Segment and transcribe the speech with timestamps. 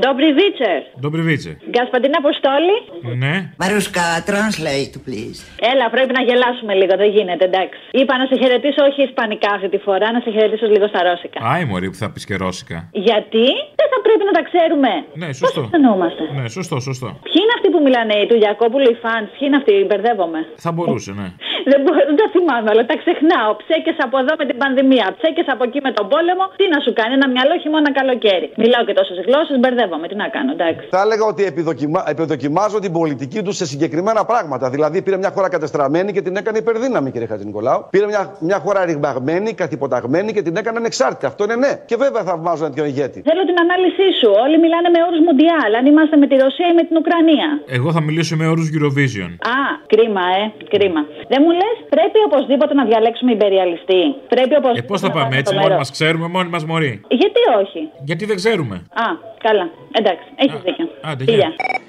[0.00, 0.80] Dobry wieczór.
[1.04, 1.54] Dobry wieczór.
[1.70, 2.76] Γκασπαντίνα Αποστόλη.
[3.22, 3.34] Ναι.
[3.62, 5.38] Μαρούσκα, translate, please.
[5.72, 7.78] Έλα, πρέπει να γελάσουμε λίγο, δεν γίνεται, εντάξει.
[8.00, 11.38] Είπα να σε χαιρετήσω όχι ισπανικά αυτή τη φορά, να σε χαιρετήσω λίγο στα ρώσικα.
[11.52, 12.78] Άι, μωρή που θα πεις και ρώσικα.
[13.08, 13.46] Γιατί;
[13.80, 14.90] Δεν θα πρέπει να τα ξέρουμε.
[15.22, 15.60] Ναι, σωστό.
[15.60, 17.08] Πώς αισθανόμαστε; Ναι, σωστό, σωστό.
[17.26, 20.40] Ποιοι είναι αυτοί που μιλάνε, του Γιακόπουλου οι φαν, ποιοι είναι αυτοί, μπερδεύομαι.
[20.64, 21.28] Θα μπορούσε, ναι.
[21.70, 23.50] Δεν, μπορώ, δεν τα θυμάμαι όλα, τα ξεχνάω.
[23.62, 26.44] Ψέκες από εδώ με την πανδημία, ψέκες από εκεί με τον πόλεμο.
[26.60, 28.46] Τι να σου κάνει, ένα μυαλό χειμώνα καλοκαίρι.
[28.62, 29.80] Μιλάω και τόσες γλώσσες, μπερδεύομαι.
[30.08, 30.86] Τι να κάνω, εντάξει.
[30.90, 32.04] Θα έλεγα ότι επιδοκιμα...
[32.08, 34.70] επιδοκιμάζω την πολιτική τους σε συγκεκριμένα πράγματα.
[34.70, 37.86] Δηλαδή, πήρε μια χώρα κατεστραμμένη και την έκανε υπερδύναμη, κύριε Χατζη Νικολάου.
[37.90, 41.26] Πήρε μια, μια χώρα ρηγμαγμένη, καθυποταγμένη και την έκανε ανεξάρτητη.
[41.26, 41.72] Αυτό είναι ναι.
[41.86, 43.22] Και βέβαια θαυμάζω ένα τέτοιο ηγέτη.
[43.28, 44.28] Θέλω την ανάλυση σου.
[44.44, 45.70] Όλοι μιλάνε με όρους Μουντιάλ.
[45.78, 47.48] Αν είμαστε με τη Ρωσία ή με την Ουκρανία.
[47.78, 49.30] Εγώ θα μιλήσω με όρους Eurovision.
[49.56, 49.58] Α,
[49.92, 50.42] κρίμα, ε,
[50.74, 51.00] κρίμα.
[51.32, 54.02] Δεν μου λες, πρέπει οπωσδήποτε να διαλέξουμε υπεριαλιστή.
[54.34, 54.90] Πρέπει Ε, οπωσδήποτε.
[54.90, 55.78] πώς θα να πάμε πάρουμε έτσι, το μόνοι μέρο.
[55.82, 56.92] μας ξέρουμε, μόνοι μας μωροί.
[57.20, 58.76] Γιατί όχι; Γιατί δεν ξέρουμε.
[59.04, 59.06] Α,
[59.46, 59.66] καλά.
[59.92, 60.88] Εντάξει, έχεις δίκιο.
[61.02, 61.38] άντε, Φιλιά.
[61.56, 61.80] γεια.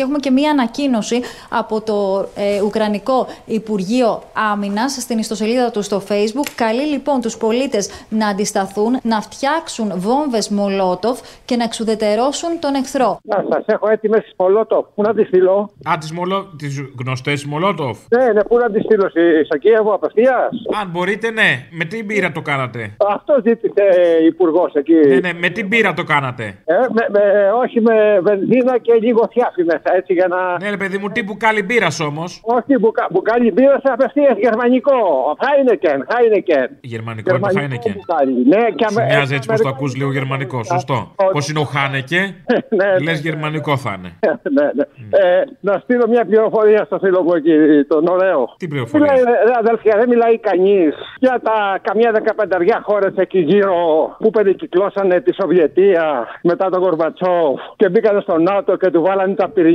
[0.00, 1.20] Και έχουμε και μία ανακοίνωση
[1.50, 6.48] από το ε, Ουκρανικό Υπουργείο Άμυνας στην ιστοσελίδα του στο Facebook.
[6.54, 13.18] Καλεί λοιπόν τους πολίτες να αντισταθούν, να φτιάξουν βόμβες Μολότοφ και να εξουδετερώσουν τον εχθρό.
[13.22, 14.86] Να σας έχω έτοιμες τις Μολότοφ.
[14.94, 16.54] Πού να τις στείλω; Α, τις μολο...
[16.58, 17.98] τις γνωστές Μολότοφ.
[18.08, 20.48] Ναι, ναι, πού να τις στείλω στη- στο Κίεβο απευθείας;
[20.82, 21.66] Αν μπορείτε, ναι.
[21.70, 23.82] Με τι μπύρα το κάνατε; Αυτό ζήτησε
[24.26, 24.94] υπουργός εκεί.
[24.94, 29.28] Ναι, ναι, με τι μπύρα το κάνατε; Ε, με, με- όχι με βενζίνα και λίγο
[29.32, 30.58] θιάφι μέσα, έτσι για να.
[30.62, 32.40] Ναι, ρε παιδί μου, τι μπουκάλι μπύρας όμως.
[32.44, 34.98] Όχι, μπουκα, μπουκάλι μπύρας απευθείας γερμανικό.
[35.44, 36.68] Χάινεκεν, Χάινεκεν.
[36.80, 37.92] Γερμανικό είναι το Χάινεκεν.
[37.96, 38.32] μπουκάλι.
[38.48, 39.68] Ναι, και Σου αμε- μοιάζει έτσι πως το αμερικάνικο.
[39.68, 40.66] ακού λίγο γερμανικός.
[40.66, 40.94] Σωστό.
[41.16, 41.30] όχι.
[41.36, 42.20] Πώ είναι ο Χάνεκε,
[42.78, 44.10] Ναι, λες γερμανικό θα είναι.
[44.56, 44.84] ναι, ναι.
[45.22, 47.54] Ε, να στείλω μια πληροφορία στο φίλο μου εκεί,
[47.88, 48.54] τον ωραίο.
[48.56, 53.74] Τι πληροφορία; Μιλάει, ρε, αδέλφια, δεν μιλάει κανείς για τα καμιά δεκαπενταριά χώρες εκεί γύρω
[54.18, 59.48] που περικυκλώσανε τη Σοβιετία μετά τον Κορμπατσόφ και μπήκανε στο ΝΑΤΟ και του βάλανε τα
[59.48, 59.68] πυρηνικά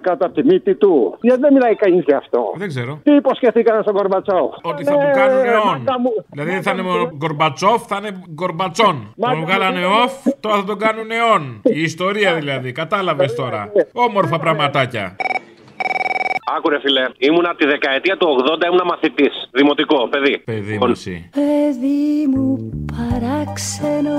[0.00, 1.18] κάτω από τη μύτη του.
[1.20, 2.52] Γιατί δεν μιλάει κανεί γι' αυτό.
[2.56, 3.00] Δεν ξέρω.
[3.02, 4.50] Τι υποσχεθήκανε στον Κορμπατσόφ.
[4.62, 5.82] Ότι θα Ναι, του κάνουν μάγκα αιών.
[6.02, 6.12] μου.
[6.30, 8.96] Δηλαδή δεν θα είναι μόνο Γκορμπατσόφ, θα είναι Γκορμπατσόν.
[9.16, 11.60] Μάγκα Τον μου, βγάλανε δεν- off, τώρα θα τον κάνουν αιών.
[11.62, 13.72] Η ιστορία δηλαδή, κατάλαβε τώρα.
[13.92, 15.16] Όμορφα πραγματάκια.
[16.56, 19.30] Άκουρε φίλε, ήμουνα από τη δεκαετία του 80, ήμουνα μαθητή.
[19.50, 20.38] Δημοτικό, παιδί.
[20.44, 21.30] Παιδί μου εσύ.
[21.34, 24.18] Παιδί μου παράξενο,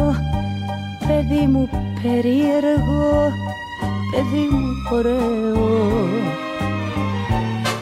[1.07, 1.69] παιδί μου
[2.03, 3.31] περίεργο,
[4.11, 6.46] παιδί μου ωραίο.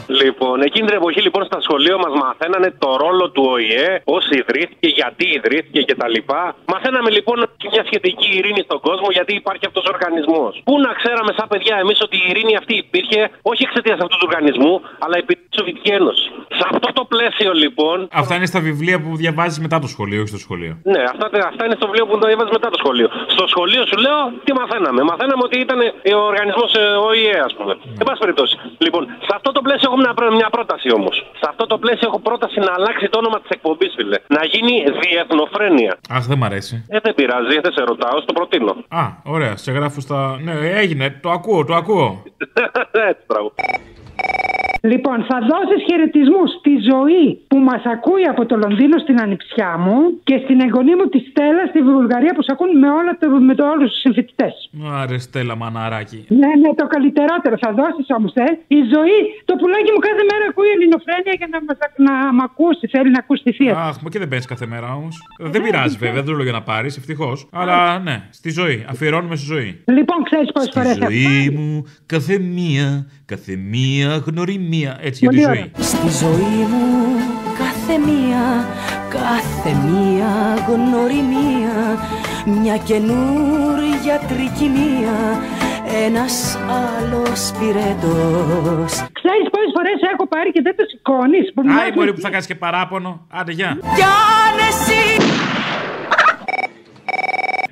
[0.06, 4.88] Λοιπόν, εκείνη την εποχή λοιπόν στα σχολεία μας μαθαίνανε το ρόλο του ΟΗΕ, πώς ιδρύθηκε,
[5.00, 6.16] γιατί ιδρύθηκε κτλ.
[6.72, 7.36] Μαθαίναμε λοιπόν
[7.72, 10.52] μια σχετική ειρήνη στον κόσμο, γιατί υπάρχει αυτός ο οργανισμός.
[10.64, 14.26] Πού να ξέραμε σαν παιδιά εμείς ότι η ειρήνη αυτή υπήρχε όχι εξαιτίας αυτού του
[14.30, 14.74] οργανισμού,
[15.04, 16.26] αλλά επειδή τη Σοβιετική Ένωση.
[16.58, 17.96] Σε αυτό το πλαίσιο λοιπόν.
[18.22, 21.62] Αυτά είναι στα βιβλία που διαβάζεις μετά το σχολείο, όχι στο σχολείο; Ναι, αυτά, αυτά
[21.66, 23.08] είναι στο βιβλίο που το διαβάζεις μετά το σχολείο.
[23.34, 25.00] Στο σχολείο σου λέω τι μαθαίναμε.
[25.10, 25.78] Μαθαίναμε ότι ήταν
[26.18, 26.70] ο οργανισμός
[27.08, 27.72] ΟΗΕ, ας πούμε.
[28.00, 28.54] Εν πάση περιπτώσει.
[28.78, 31.16] Λοιπόν, σε αυτό το πλαίσιο έχω μια, πρό- μια πρόταση όμως.
[31.40, 34.18] Σε αυτό το πλαίσιο έχω πρόταση να αλλάξει το όνομα της εκπομπής, φίλε.
[34.36, 35.98] Να γίνει διεθνοφρένεια.
[36.10, 36.84] Αχ, δεν μ' αρέσει.
[36.88, 38.72] Ε, δεν πειράζει, δεν σε ρωτάω, στο προτείνω.
[38.88, 40.38] Α, ωραία, σε γράφω στα.
[40.42, 40.52] Ναι,
[40.82, 42.22] έγινε, το ακούω, το ακούω.
[43.10, 43.52] Έτσι, μπράβο.
[44.92, 49.96] Λοιπόν, θα δώσεις χαιρετισμούς στη ζωή που μας ακούει από το Λονδίνο στην ανιψιά μου
[50.28, 53.54] και στην εγγονή μου τη Στέλλα στη Βουλγαρία που σε ακούν με, όλα, το- με
[53.58, 54.54] το, όλους τους συμφοιτητές.
[55.00, 56.18] Άρε, Στέλλα, μαναράκι.
[56.40, 58.48] Ναι, ναι, το καλύτερότερο θα δώσεις όμως, ε.
[58.78, 59.18] Η ζωή,
[59.48, 62.84] το πουλάκι μου κάθε μέρα ακούει ελληνοφρένεια για να, μας, να μ' ακούσει.
[62.94, 63.72] Θέλει να ακούσει τη θεία.
[63.72, 63.78] του.
[63.88, 65.14] Αχ, μα και δεν παίρνει κάθε μέρα όμως.
[65.54, 67.38] Δεν πειράζει βέβαια, δεν το λέω για να πάρεις, ευτυχώς.
[67.62, 68.78] Αλλά ναι, στη ζωή.
[68.92, 69.70] Αφιερώνουμε στη ζωή.
[69.98, 72.88] Λοιπόν, ξέρεις πόσες φορές Στη ζωή μου κάθε μία,
[73.26, 74.98] κάθε μία γνωριμία.
[75.00, 75.50] Έτσι για τη Πολύ ζωή.
[75.50, 75.84] ωραία.
[75.86, 76.86] Στη ζωή μου
[77.58, 78.44] κάθε μία,
[79.08, 80.32] κάθε μία
[80.68, 81.76] γνωριμία
[82.60, 85.16] Μια καινούρια τρικυμία,
[86.06, 91.46] ένας άλλος πυρετός Ξέρεις πόσες φορές έχω πάρει και δεν το σηκώνεις.
[91.82, 93.26] Άι, μωρή που θα κάνεις και παράπονο.
[93.30, 93.78] Άντε, γεια.
[93.80, 95.02] Κι αν εσύ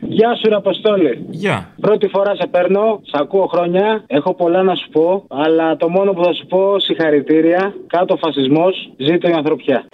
[0.08, 1.26] Γεια σου, ρε Αποστόλη.
[1.30, 1.68] Γεια.
[1.80, 6.12] Πρώτη φορά σε παίρνω, σε ακούω χρόνια, έχω πολλά να σου πω, αλλά το μόνο
[6.12, 9.84] που θα σου πω συγχαρητήρια, κάτω φασισμός, ζήτω η ανθρωπιά.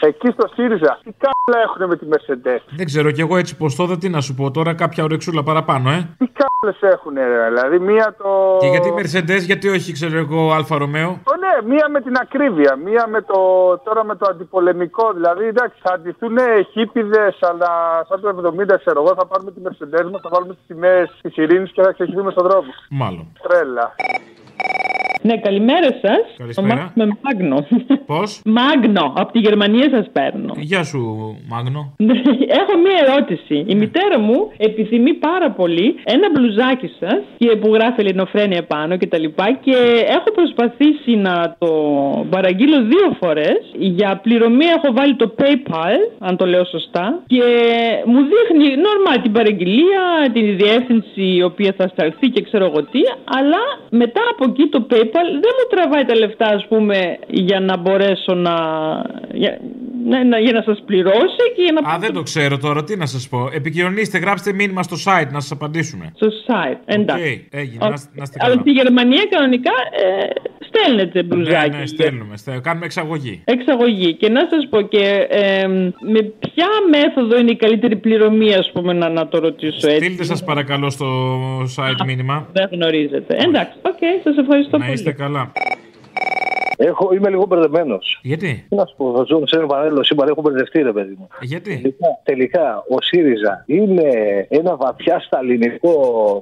[0.00, 2.60] Εκεί στο ΣΥΡΙΖΑ, τι κάβλα έχουν με τη Mercedes.
[2.76, 5.90] Δεν ξέρω κι εγώ έτσι πως τότε τι να σου πω τώρα, κάποια ωρεξούλα παραπάνω,
[5.90, 6.08] ε.
[6.18, 7.48] Τι κάβλες έχουν, ρε.
[7.48, 8.56] Δηλαδή, μία το.
[8.60, 11.08] Και γιατί Mercedes, γιατί όχι, ξέρω εγώ, Alfa Romeo.
[11.08, 13.38] Ω, ναι, μία με την ακρίβεια, μία με το.
[13.84, 15.12] Τώρα με το αντιπολεμικό.
[15.12, 16.38] Δηλαδή, εντάξει, θα ντυθούν
[16.72, 17.70] χίπηδες, αλλά
[18.08, 21.36] σαν το 70, ξέρω εγώ, θα πάρουμε τη Mercedes μας, θα βάλουμε τις τιμές της
[21.36, 22.70] ειρήνης και θα ξεχυθούμε στον δρόμο.
[22.90, 23.32] Μάλλον.
[23.42, 23.94] Τρέλα.
[25.22, 26.22] Ναι, καλημέρα σας.
[26.36, 26.92] Καλησπέρα.
[26.94, 27.66] Με Μάγνο.
[28.06, 30.54] Πώς; Μάγνο, από τη Γερμανία σας παίρνω.
[30.56, 31.00] Γεια σου,
[31.48, 31.94] Μάγνο.
[32.60, 33.64] Έχω μία ερώτηση.
[33.66, 39.06] Η μητέρα μου επιθυμεί πάρα πολύ ένα μπλουζάκι σας και που γράφει Ελληνοφρένια πάνω και
[39.06, 39.76] τα λοιπά και
[40.16, 41.70] έχω προσπαθήσει να το
[42.30, 43.58] παραγγείλω δύο φορές.
[43.78, 47.42] Για πληρωμή έχω βάλει το PayPal, αν το λέω σωστά, και
[48.04, 53.00] μου δείχνει normal την παραγγελία, την διεύθυνση η οποία θα σταλθεί και ξέρω εγώ τι,
[53.24, 57.76] αλλά μετά από εκεί το PayPal δεν μου τραβάει τα λεφτά, ας πούμε, για να
[57.76, 58.54] μπορέσω να.
[59.32, 59.58] για,
[60.06, 61.92] ναι, να, για να σας πληρώσει και για να.
[61.94, 63.48] Α, δεν το ξέρω τώρα, τι να σας πω.
[63.54, 66.12] Επικοινωνήστε, γράψτε μήνυμα στο site να σας απαντήσουμε.
[66.14, 67.44] Στο site, εντάξει.
[67.52, 67.88] Οκ, έγινε, Οκ.
[67.88, 68.60] να, είστε- να είστε Αλλά καλά.
[68.60, 69.70] στη Γερμανία κανονικά
[70.04, 70.26] ε,
[70.68, 71.70] στέλνετε μπλουζάκι.
[71.70, 72.36] Ναι, ναι, στέλνουμε.
[72.36, 73.42] στε- Κάνουμε εξαγωγή.
[73.44, 74.14] Εξαγωγή.
[74.14, 75.66] Και να σας πω και ε,
[76.12, 80.04] με ποια μέθοδο είναι η καλύτερη πληρωμή, ας πούμε, να, να το ρωτήσω έτσι.
[80.04, 81.06] Στείλτε σας παρακαλώ στο
[81.76, 82.48] site μήνυμα.
[82.52, 83.36] Δεν γνωρίζετε.
[83.46, 84.98] Εντάξει, οκ, σας ευχαριστώ Να πολύ.
[85.00, 85.52] Είστε καλά.
[86.82, 88.18] Έχω, είμαι λίγο μπερδεμένος.
[88.22, 91.14] Γιατί; Τι να σου πω, θα ζω σε ένα παράλληλο σύμπαν, έχω μπερδευτεί, ρε παιδί
[91.18, 91.28] μου.
[91.40, 94.10] Γιατί; Τελικά, τελικά, ο ΣΥΡΙΖΑ είναι
[94.48, 95.94] ένα βαθιά σταλινικό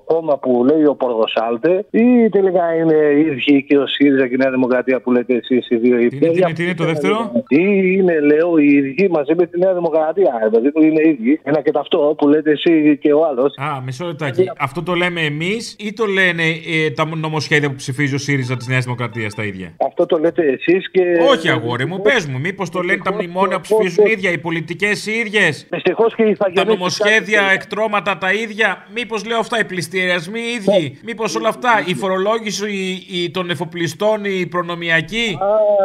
[0.05, 4.37] κόμμα που λέει ο Πορδοσάλτε, ή τελικά είναι οι ίδιοι και ο ΣΥΡΙΖΑ και η
[4.37, 5.96] Νέα Δημοκρατία που λέτε εσείς οι δύο.
[5.96, 7.64] Τι είναι, τι είναι, τι είναι το δεύτερο; Ή
[7.99, 10.32] είναι, λέω, οι ίδιοι μαζί με τη Νέα Δημοκρατία.
[10.50, 11.40] Δηλαδή που είναι οι ίδιοι.
[11.43, 13.55] Ένα και ταυτό που λέτε εσύ και ο άλλος.
[13.56, 14.50] Α, μισό λεπτάκι.
[14.58, 18.67] Αυτό το λέμε εμείς ή το λένε ε, τα νομοσχέδια που ψηφίζει ο ΣΥΡΙΖΑ της
[18.67, 21.02] Νέας Δημοκρατίας τα ίδια; Αυτό το λέτε εσείς και.
[21.28, 24.38] Όχι, αγόρι μου, πες μου, μήπως το λένε τα μνημόνια που ψηφίζουν οι ίδια, οι
[24.38, 29.58] πολιτικές οι ίδιες; Δυστυχώς και οι Τα ηθαγενείς νομοσχέδια, εκτρώματα τα ίδια; Μήπως λέω αυτά,
[29.60, 35.38] οι πληστηριασμοί οι ίδιοι; Μήπως όλα αυτά, η φορολόγηση η- η- των εφοπλιστών, η προνομιακή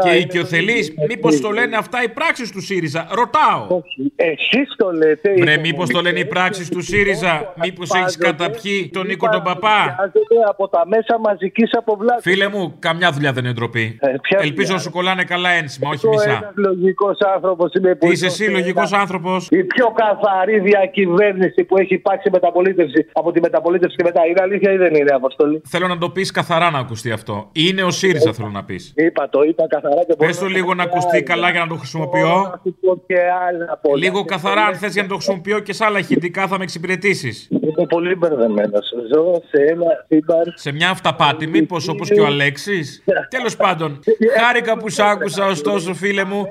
[0.03, 0.93] και η οικειοθελή.
[1.07, 3.81] Μήπως το λένε αυτά οι πράξεις του ΣΥΡΙΖΑ; Ρωτάω.
[4.15, 5.33] Εσείς το λέτε.
[5.39, 9.81] Βρε, μήπως το λένε οι πράξεις του ΣΥΡΙΖΑ; Μήπως έχεις καταπιεί τον Νίκο τον Παπά;
[9.95, 12.21] Χρειάζεται από τα μέσα μαζικής αποβλάτη.
[12.21, 13.99] Φίλε μου, καμιά δουλειά δεν είναι ντροπή.
[14.35, 16.29] Ποια Ελπίζω δουλειά; να σου κολλάνε καλά ένσημα, όχι Ο μισά.
[16.29, 21.93] ένας λογικός άνθρωπος είναι που Είσαι εσύ λογικός άνθρωπος; Η πιο καθαρή διακυβέρνηση που έχει
[21.93, 24.21] υπάρξει μεταπολίτευση από τη μεταπολίτευση και μετά.
[24.29, 27.49] Είναι αλήθεια ή δεν είναι, Αποστολή; Θέλω να το πεις καθαρά να ακουστεί αυτό.
[27.51, 28.93] Είναι ο ΣΥΡΙΖΑ, θέλω να πεις.
[28.95, 32.59] Είπα το, είπα καθαρά και Πες το λίγο να ακουστεί καλά για να το χρησιμοποιώ.
[33.07, 33.15] και
[33.47, 33.97] άλλα πολλά.
[33.97, 37.47] Λίγο καθαρά, αν θες για να το χρησιμοποιώ και σε άλλα ηχητικά θα με εξυπηρετήσεις.
[37.51, 38.93] Είμαι πολύ μπερδεμένος.
[39.13, 40.53] Ζω σε ένα σύμπαν.
[40.55, 43.03] Σε μια αυταπάτη, μήπως όπως και ο Αλέξης.
[43.35, 43.99] Τέλος πάντων,
[44.39, 46.49] χάρηκα που σ' άκουσα, ωστόσο, φίλε μου,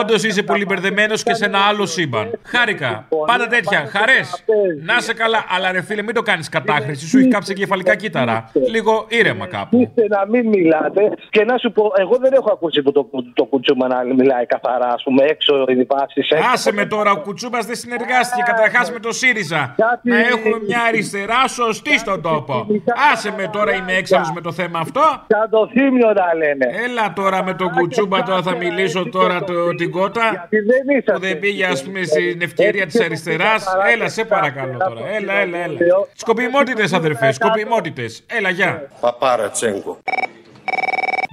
[0.00, 2.30] όντω είσαι πολύ μπερδεμένο και σε ένα άλλο σύμπαν.
[2.42, 3.06] Χάρηκα.
[3.26, 3.88] Πάντα τέτοια.
[3.90, 4.20] Χαρέ.
[4.82, 5.44] Να σε καλά.
[5.48, 7.06] Αλλά ρε φίλε, μην το κάνει κατάχρηση.
[7.06, 8.50] Σου έχει κάψει κεφαλικά κύτταρα.
[8.68, 9.80] Λίγο ήρεμα κάπου.
[9.80, 13.44] Είστε να μην μιλάτε και να σου πω, εγώ δεν έχω ακούσει που το, το
[13.44, 16.20] κουτσούμα να μιλάει καθαρά, α πούμε, έξω οι παύσει.
[16.52, 19.74] Άσε με τώρα, ο Κουτσούμπα δεν συνεργάστηκε καταρχά με το ΣΥΡΙΖΑ.
[20.02, 22.66] Να έχουμε μια αριστερά σωστή στον τόπο.
[23.12, 25.00] Άσε με τώρα, είμαι έξαλλο με το θέμα αυτό.
[25.26, 26.66] Σαν το θύμιο τα λένε.
[26.84, 30.48] Έλα τώρα με τον Κουτσούμπα, τώρα θα μιλήσω τώρα το, την κότα.
[31.12, 33.66] Που δεν πήγε, ας πούμε, στην ευκαιρία της αριστεράς.
[33.92, 35.08] Έλα, σε παρακαλώ τώρα.
[35.14, 35.76] Έλα, έλα, έλα.
[36.14, 38.24] Σκοπιμότητες, αδερφέ, σκοπιμότητες.
[38.26, 38.88] Έλα, γεια.
[39.00, 39.98] Παπάρατσέγκο.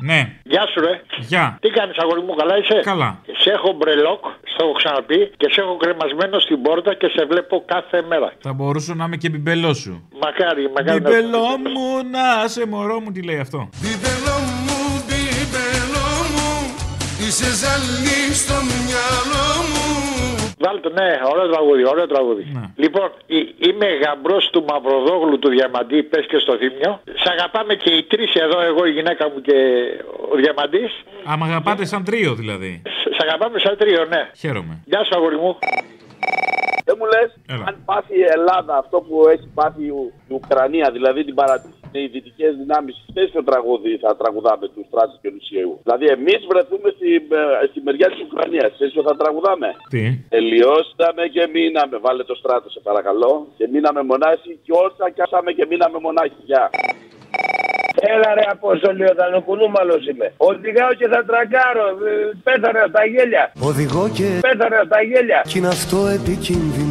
[0.06, 1.02] Ναι, Γεια σου, ρε.
[1.20, 1.58] γεια.
[1.62, 3.20] Τι κάνεις, αγόρι μου, καλά είσαι; Καλά.
[3.42, 4.24] Σε έχω μπρελόκ,
[4.54, 8.34] στο έχω ξαναπεί, και σε έχω κρεμασμένο στην πόρτα και σε βλέπω κάθε μέρα.
[8.42, 10.08] Θα μπορούσα να είμαι και μπιμπελό σου.
[10.24, 11.02] Μακάρι, μακάρι.
[11.02, 14.39] να- Μπιμπελό μου, να σε μωρό μου, τι λέει αυτό; Μπιμπελό μου, μπιμπελό μου
[17.26, 19.88] Είσαι ζαλή στο μυαλό μου
[20.64, 22.44] Βάλτε, ναι, ωραίο τραγούδι, ωραίο τραγούδι.
[22.76, 27.02] Λοιπόν, ε- είμαι γαμπρός του Μαυροδόγλου του Διαμαντή, πες και στο θύμιο.
[27.24, 29.58] Σ' αγαπάμε και οι τρεις εδώ, εγώ, η γυναίκα μου και
[30.32, 30.92] ο Διαμαντής.
[31.26, 32.82] Άμα αγαπάτε σαν τρίο δηλαδή.
[33.16, 34.22] Σ' αγαπάμε σαν τρίο, ναι.
[34.38, 34.74] Χαίρομαι.
[34.86, 35.58] Γεια σου, αγόρι μου.
[36.86, 37.64] Δεν μου λες, Έλα.
[37.68, 41.79] αν πάθει η Ελλάδα αυτό που έχει πάθει η, Ου- η Ουκρανία, δηλαδή την παρατήρηση
[41.92, 45.74] οι δυτικέ δυνάμεις, τέτοιο τραγούδι θα τραγουδάμε τους Στράτου και Λουσιαίου.
[45.86, 48.70] Δηλαδή, εμείς βρεθούμε στη, ε, στη μεριά της Ουκρανίας.
[48.82, 49.70] Τέτοιο θα τραγουδάμε.
[49.94, 50.04] Τι;
[50.36, 51.96] Τελειώσαμε και μείναμε.
[52.06, 53.32] Βάλε το στράτο, σε παρακαλώ.
[53.58, 56.40] Και μείναμε μονάχοι και όσα κάσαμε και μείναμε μονάχοι.
[56.50, 56.64] Γεια.
[58.14, 60.28] Έλα ρε Απόστολη, ο Δανοκουνούμαλος είμαι.
[60.38, 61.86] Οδηγάω και θα τρακάρω.
[62.10, 63.44] Ε, Πέθανε στα γέλια.
[63.70, 65.40] Οδηγώ και Πέθανε στα γέλια.
[65.48, 66.89] κι είναι αυτό επικίνδυνο.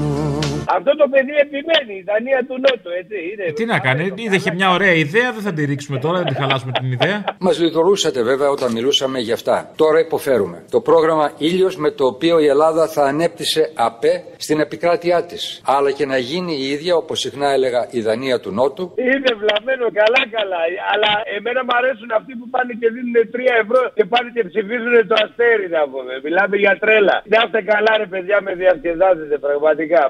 [0.76, 3.44] Αυτό το παιδί επιμένει, η Δανία του Νότου, έτσι είναι.
[3.58, 6.34] Τι να κάνει, είδε είχε μια ωραία ιδέα, δεν θα τη ρίξουμε τώρα, δεν τη
[6.34, 7.18] χαλάσουμε την ιδέα.
[7.46, 9.56] Μας λειτουργούσατε βέβαια όταν μιλούσαμε για αυτά.
[9.76, 10.58] Τώρα υποφέρουμε.
[10.70, 15.42] Το πρόγραμμα Ήλιος με το οποίο η Ελλάδα θα ανέπτυσε ΑΠΕ στην επικράτειά της.
[15.75, 18.84] Αλλά και να γίνει η ίδια, όπως συχνά έλεγα, η Δανία του Νότου.
[18.96, 20.60] Είναι βλαμμένο καλά καλά.
[20.92, 24.94] Αλλά εμένα μου αρέσουν αυτοί που πάνε και δίνουν 3 ευρώ και πάνε και ψηφίζουν
[25.10, 26.12] το αστέρι να πούμε.
[26.25, 27.16] Μιλάμε για τρέλα.
[27.32, 30.02] Να είστε καλά ρε παιδιά με διασκεδάζετε πραγματικά.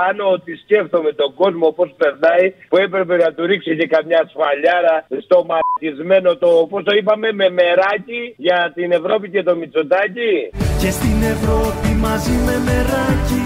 [0.00, 4.20] Πα- πάνω ότι σκέφτομαι τον κόσμο πώς περνάει που έπρεπε να του ρίξει και καμιά
[4.30, 10.32] σφαλιάρα στο μαρτισμένο το, πώς το είπαμε, με μεράκι για την Ευρώπη και το Μητσοτάκι.
[10.80, 13.44] Και στην Ευρώπη μαζί με μεράκι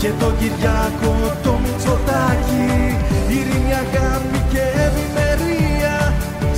[0.00, 1.12] και το Κυριάκο
[1.44, 2.66] το Μητσοτάκι
[3.34, 5.94] ειρήνη αγάπη και ευημερία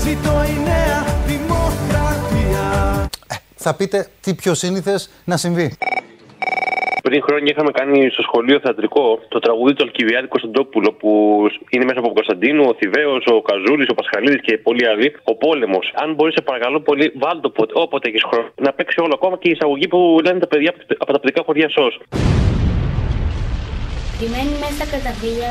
[0.05, 0.99] ζητώ η νέα
[1.31, 2.65] δημοκρατία
[3.57, 5.77] Θα πείτε τι πιο σύνηθες να συμβεί.
[7.03, 11.11] Πριν χρόνια είχαμε κάνει στο σχολείο θεατρικό το τραγούδι του Αλκιβιάδη Κωνσταντόπουλο που
[11.71, 15.07] είναι μέσα από Κωνσταντίνου, ο Θηβαίος, ο Καζούλης, ο Πασχαλίδης και πολλοί άλλοι.
[15.33, 15.85] Ο πόλεμος.
[16.03, 18.49] Αν μπορείς, σε παρακαλώ πολύ, βάλ το πότε, όποτε έχεις χρόνο.
[18.67, 21.43] Να παίξει όλο ακόμα και η εισαγωγή που λένε τα παιδιά από- από τα παιδικά
[21.47, 21.95] χωριά ΣΟΣ.
[24.19, 25.51] Κρυμμένοι μέσα στα καταφύγια,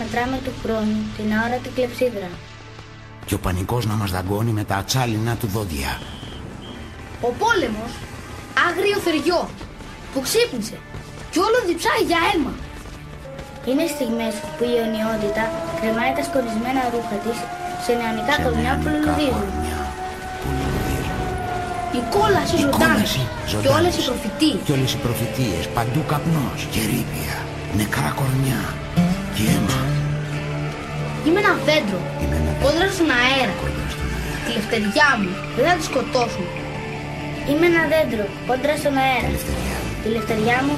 [0.00, 2.28] μετράμε του χρόνου την αόρατη κλεψίδρα.
[3.26, 5.92] Και ο πανικός να μας δαγκώνει με τα ατσάλινα του δόντια.
[7.28, 7.92] Ο πόλεμος,
[8.68, 9.40] άγριο θεριό,
[10.14, 10.78] που ξύπνησε
[11.32, 12.52] κι όλο διψάει για αίμα.
[13.68, 15.44] Είναι στιγμές που η αιωνιότητα
[15.78, 17.38] κρεμάει τα σκορισμένα ρούχα της
[17.84, 19.48] σε νεανικά κορμιά που λουλουδίζουν.
[21.98, 23.06] Η κόλαση ζωντάνη
[23.62, 24.60] και όλες οι προφητείες.
[24.66, 27.36] Και όλες οι προφητείες, παντού καπνός και ρήπια,
[27.78, 28.62] νεκρά κορμιά
[29.34, 29.80] και αίμα.
[31.26, 32.00] Είμαι ένα δέντρο,
[32.62, 33.54] κόντρα στον αέρα.
[34.44, 36.46] Τη λευτεριά μου δεν θα τη σκοτώσουν.
[37.48, 39.30] Είμαι ένα δέντρο, κόντρα στον αέρα.
[40.04, 40.74] Τη λευτεριά μου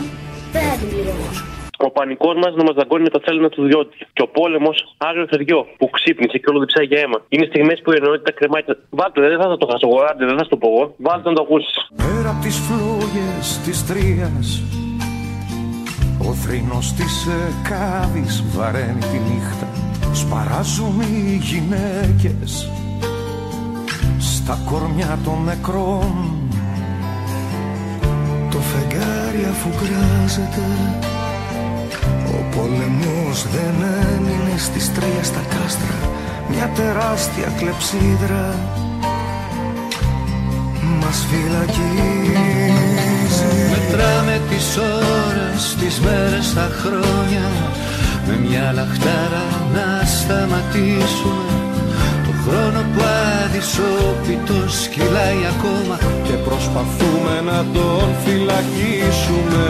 [0.53, 1.45] δεν θα την πληρώσουν.
[1.89, 3.97] Ο πανικός μας να μα δαγκώνει με τα τσάλινα του διότι.
[4.17, 4.77] Και ο πόλεμος
[5.09, 7.19] άγριο θεριό που ξύπνησε και όλο διψάει για αίμα.
[7.29, 8.63] Είναι στιγμές που η ενότητα κρεμάει.
[8.69, 10.85] τα- Βάλτε, δεν θα το χάσω εγώ, άντε, δεν θα σου το πω εγώ.
[11.07, 11.75] Βάλτε να το ακούσεις.
[12.05, 14.47] Πέρα απ' τις φλόγες της τρίας
[16.29, 17.15] Ο θρήνος της
[17.51, 19.69] εκάβης βαραίνει τη νύχτα
[20.21, 22.51] Σπαράζουν οι γυναίκες
[24.35, 26.15] Στα κορμιά των νεκρών
[28.57, 30.67] Το φεγγάρι αφού γκράζεται
[32.37, 33.75] Ο πόλεμος δεν
[34.15, 35.99] έμεινε στις τρία στα κάστρα
[36.51, 38.55] Μια τεράστια κλεψίδρα.
[41.01, 42.73] Μας φυλακίζει.
[43.71, 47.47] Μετράμε τις ώρες, τις μέρες, τα χρόνια.
[48.27, 51.66] Με μια λαχτάρα να σταματήσουμε
[52.47, 53.03] Το χρόνο που
[53.45, 59.67] αδυσόπιτος κυλάει ακόμα Και προσπαθούμε να τον φυλακίσουμε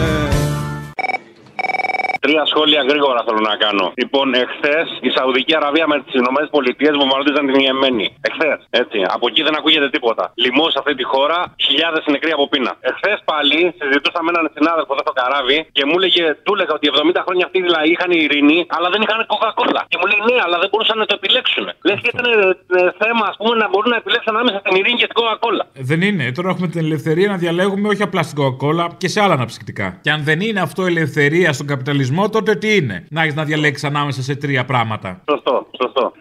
[2.27, 3.85] Τρία σχόλια γρήγορα θέλω να κάνω.
[4.01, 8.05] Λοιπόν, εχθές η Σαουδική Αραβία με τις Ηνωμένες Πολιτείες βομβαρδίζαν την Ιεμένη.
[8.29, 8.99] Εχθές, έτσι.
[9.15, 10.23] Από εκεί δεν ακούγεται τίποτα.
[10.43, 12.71] Λοιμός σε αυτή τη χώρα, χιλιάδες νεκροί από πείνα.
[12.89, 16.85] Εχθές πάλι συζητούσα με έναν συνάδελφο εδώ στο καράβι και μου έλεγε, του έλεγα ότι
[16.93, 19.81] 70 χρόνια αυτοί δηλαδή είχαν ειρήνη, αλλά δεν είχαν κοκακόλα.
[19.91, 21.65] Και μου λέει, ναι, αλλά δεν μπορούσαν να το επιλέξουν.
[21.87, 22.35] Λες και ήταν ε,
[22.79, 25.63] ε, θέμα, ας πούμε, να μπορούν να επιλέξουν ανάμεσα στην ειρήνη και την κοκακόλα.
[25.89, 26.23] Δεν είναι.
[26.37, 29.87] Τώρα έχουμε την ελευθερία να διαλέγουμε όχι απλά στην Coca-Cola και σε άλλα αναψυκτικά.
[30.05, 33.83] Και αν δεν είναι αυτό ελευθερία στον καπιταλισμό, τότε τι είναι; Να έχεις να διαλέξεις
[33.83, 35.21] ανάμεσα σε τρία πράγματα.
[35.29, 36.11] Σωστό, σωστό.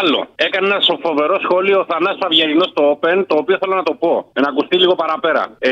[0.00, 0.20] Άλλο.
[0.46, 4.12] Έκανε ένα φοβερό σχόλιο ο Θανάσης Αυγερινός στο Open, το οποίο θέλω να το πω.
[4.42, 5.42] Να ακουστεί λίγο παραπέρα.
[5.58, 5.70] Ε,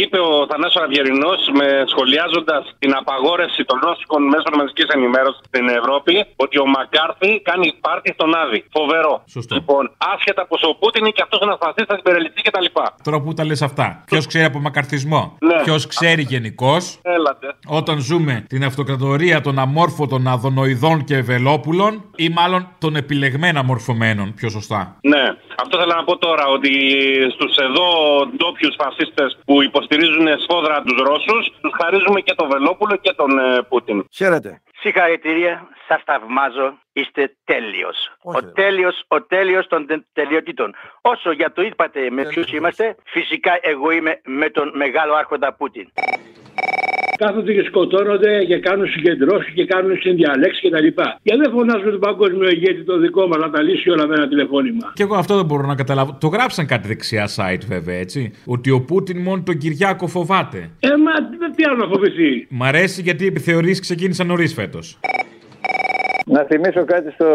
[0.00, 6.14] είπε ο Θανάσης Αυγερινός, με σχολιάζοντας την απαγόρευση των ρώσικων μέσων μαζικής ενημέρωσης στην Ευρώπη,
[6.44, 8.60] ότι ο Μακάρθι κάνει πάρτι στον Άδη.
[8.76, 9.14] Φοβερό.
[9.34, 9.54] Σωστό.
[9.54, 12.66] Λοιπόν, άσχετα πω ο Πούτιν είναι και αυτός ένας φασίστας, υπερελιστή κτλ.
[13.06, 13.86] Τώρα που τα λες αυτά.
[14.10, 15.58] Ποιος ξέρει από μακαρθισμό; Ναι.
[15.64, 17.46] Ποιος ξέρει γενικώς; Έλατε.
[17.80, 24.48] Όταν ζούμε την αυτοκρατορία των αμόρφωτων αδονοειδών και ευελόπουλων ή μάλλον των επιλεγμένων αμορφωμένων, πιο
[24.48, 24.96] σωστά.
[25.02, 25.22] Ναι,
[25.62, 26.70] αυτό θέλω να πω τώρα ότι
[27.34, 27.86] στους εδώ
[28.36, 33.62] ντόπιους φασίστες που υποστηρίζουν σφόδρα τους Ρώσους, τους χαρίζουμε και τον Βελόπουλο και τον ε,
[33.68, 34.04] Πούτιν.
[34.12, 34.62] Χαίρετε.
[34.80, 37.96] Συγχαρητήρια, σας θαυμάζω, είστε τέλειος.
[38.22, 40.74] ο τέλειος, ο τέλειος των τε- τελειοτήτων.
[41.00, 45.88] Όσο για το είπατε με ποιους είμαστε, φυσικά εγώ είμαι με τον μεγάλο άρχοντα Πούτιν.
[47.16, 50.86] Κάθονται και σκοτώνονται και κάνουν συγκεντρώσεις και κάνουν συνδιαλέξεις κτλ.
[51.22, 54.28] Γιατί δεν φωνάζουμε τον παγκόσμιο ηγέτη το δικό μας να τα λύσει όλα με ένα
[54.28, 54.92] τηλεφώνημα.
[54.94, 56.16] Και εγώ αυτό δεν μπορώ να καταλάβω.
[56.20, 58.32] Το γράψαν κάτι δεξιά site βέβαια, έτσι.
[58.44, 60.70] Ότι ο Πούτιν μόνο τον Κυριάκο φοβάται.
[60.80, 61.12] Ε, μα
[61.56, 64.98] τι άλλο να φοβηθεί; Μ' αρέσει γιατί οι επιθεωρήσεις ξεκίνησαν νωρίς φέτος.
[66.26, 67.26] Να θυμίσω κάτι στο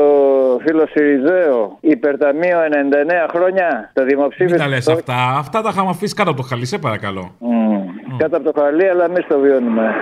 [0.65, 1.77] φίλο Σιριζέο.
[1.79, 3.91] Υπερταμείο 99 χρόνια.
[3.93, 4.57] Το Μην δημοψήφισμα.
[4.57, 5.15] τα λες αυτά.
[5.37, 7.35] Αυτά τα είχαμε αφήσει κάτω από το χαλί, σε παρακαλώ.
[7.39, 8.17] Μμμ.
[8.17, 9.93] Κάτω από το χαλί, αλλά εμείς το βιώνουμε.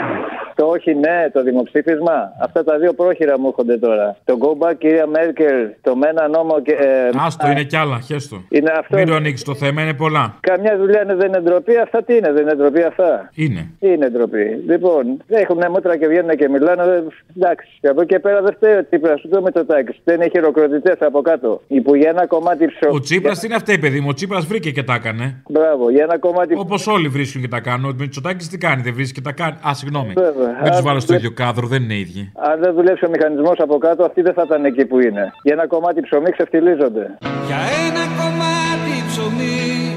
[0.56, 2.32] Το όχι ναι, το δημοψήφισμα.
[2.42, 4.18] Αυτά τα δύο πρόχειρα μου έρχονται τώρα.
[4.26, 6.72] Το go back, κυρία Μέρκελ, το μένα νόμο και.
[6.72, 8.42] Ε, Άστο, είναι κι άλλα, χέστο.
[8.50, 8.98] Είναι αυτό.
[8.98, 10.36] Μην το ανοίξεις το θέμα, είναι πολλά.
[10.40, 11.78] Καμιά δουλειά είναι, δεν είναι ντροπή.
[11.78, 13.68] Αυτά τι είναι, δεν είναι ντροπή αυτά; Είναι.
[13.80, 16.84] Είναι ντροπή; Λοιπόν, έχουν μούτρα και βγαίνουν και μιλάνε.
[16.86, 17.02] δε-
[17.38, 17.78] Εντάξει.
[17.82, 20.00] Και από εκεί και πέρα δεν φταίει ο Τσίπρας, ούτε με το τάξη.
[20.04, 21.62] Δεν έχει χειροκροτητές από κάτω.
[21.84, 22.96] Που για ένα κομμάτι ψωμί.
[22.96, 24.08] Ο Τσίπρας τι είναι αυτή, παιδί μου.
[24.10, 25.42] Ο Τσίπρας βρήκε και τα έκανε.
[25.50, 26.54] Μπράβο, για ένα κομμάτι.
[26.58, 27.90] Όπως όλοι βρίσκουν και τα κάνουν.
[27.90, 29.56] Ο Μητσοτάκης τι κάνει, δεν βρίσκει και τα κάνει.
[29.68, 30.14] Α, συγγνώμη.
[30.14, 30.60] Βέβαια.
[30.64, 32.32] Δεν τους βάλω στο ίδιο κάδρο, δεν είναι ίδιοι.
[32.36, 35.32] Αν δεν δουλέψει ο μηχανισμός από κάτω, αυτοί δεν θα ήταν εκεί που είναι.
[35.44, 37.18] Για ένα κομμάτι ψωμί ξεφτιλίζονται.
[37.48, 38.27] Για ένα κομμάτι ψωμί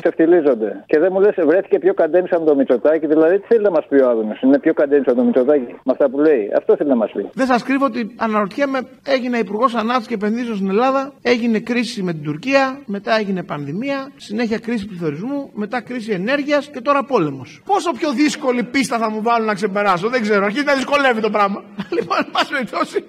[0.00, 0.84] Ξεφτιλίζονται.
[0.86, 3.06] Και δεν μου λες, βρέθηκε πιο καντέμι από το Μητσοτάκι.
[3.06, 4.40] Δηλαδή, τι θέλει να μας πει ο Άδωνος.
[4.40, 6.50] Είναι πιο καντέμι από το Μητσοτάκι με αυτά που λέει.
[6.56, 7.30] Αυτό θέλει να μας πει.
[7.32, 12.12] Δεν σας κρύβω ότι αναρωτιέμαι, έγινε υπουργός Ανάπτυξης και Επενδύσεων στην Ελλάδα, έγινε κρίση με
[12.12, 17.62] την Τουρκία, μετά έγινε πανδημία, συνέχεια κρίση πληθωρισμού, μετά κρίση ενέργειας και τώρα πόλεμος.
[17.64, 20.44] Πόσο πιο δύσκολη πίστα θα μου βάλουν να ξεπεράσω, δεν ξέρω.
[20.44, 21.62] Αρχίζει να δυσκολεύει το πράγμα.
[21.96, 23.04] Λοιπόν, εν πάση περιπτώσει.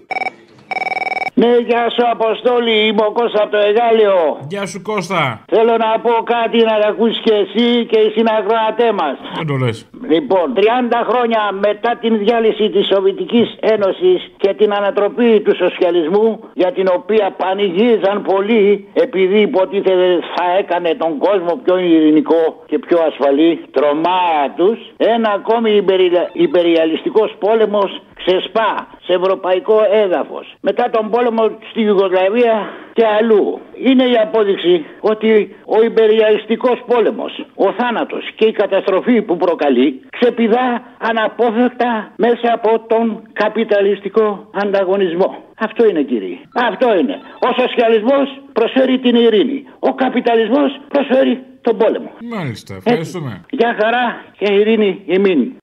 [1.42, 4.16] Ναι, γεια σου Αποστόλη, είμαι ο Κώστας από το Εγάλιο.
[4.54, 5.22] Γεια σου Κώστα.
[5.56, 9.16] Θέλω να πω κάτι να τα ακούσεις και εσύ και οι συνακροατέ μας.
[9.38, 9.78] Δεν το λες.
[10.14, 10.62] Λοιπόν, 30
[11.10, 17.26] χρόνια μετά την διάλυση της Σοβιετικής Ένωσης και την ανατροπή του σοσιαλισμού, για την οποία
[17.42, 24.78] πανηγύριζαν πολλοί επειδή υποτίθεται θα έκανε τον κόσμο πιο ειρηνικό και πιο ασφαλή, τρομάρα τους,
[24.98, 30.56] ένα ακόμη υπερι- υπεριαλιστικός πόλεμος ξεσπά σε ευρωπαϊκό έδαφος.
[30.62, 33.60] Μετά τον πόλεμο στη Ιουγκοσλαβία και αλλού.
[33.88, 40.84] Είναι η απόδειξη ότι ο υπεριαλιστικός πόλεμος, ο θάνατος και η καταστροφή που προκαλεί ξεπηδά
[40.98, 45.44] αναπόφευκτα μέσα από τον καπιταλιστικό ανταγωνισμό.
[45.60, 46.38] Αυτό είναι κύριε.
[46.54, 47.20] Αυτό είναι.
[47.48, 49.66] Ο σοσιαλισμός προσφέρει την ειρήνη.
[49.80, 52.12] Ο καπιταλισμός προσφέρει τον πόλεμο.
[52.36, 53.42] Μάλιστα, ευχαριστούμε.
[53.50, 55.54] Γεια χαρά και ειρήνη ημίν.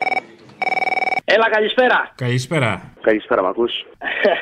[1.31, 2.13] Έλα καλησπέρα.
[2.15, 2.93] Καλησπέρα.
[3.01, 3.73] Καλησπέρα, μ' ακούς;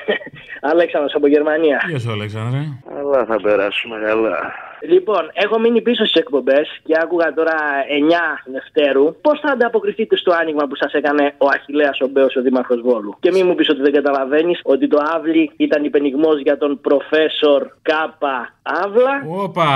[0.72, 1.82] Αλέξανδρος από Γερμανία.
[1.88, 2.60] Γεια σου, Αλέξανδρε.
[2.98, 4.54] Αλλά θα περάσουμε καλά.
[4.80, 7.56] Λοιπόν, έχω μείνει πίσω στις εκπομπές και άκουγα τώρα
[8.46, 9.20] 9 Δευτέρου.
[9.20, 13.16] Πώς θα ανταποκριθείτε στο άνοιγμα που σας έκανε ο Αχηλέα ο Μπέος, ο Δήμαρχος Βόλου;
[13.20, 17.66] Και μην μου πεις ότι δεν καταλαβαίνεις ότι το Αύλη ήταν υπενιγμός για τον προφέσορ
[17.82, 19.42] Κάπα Αύλα.
[19.44, 19.66] Όπα,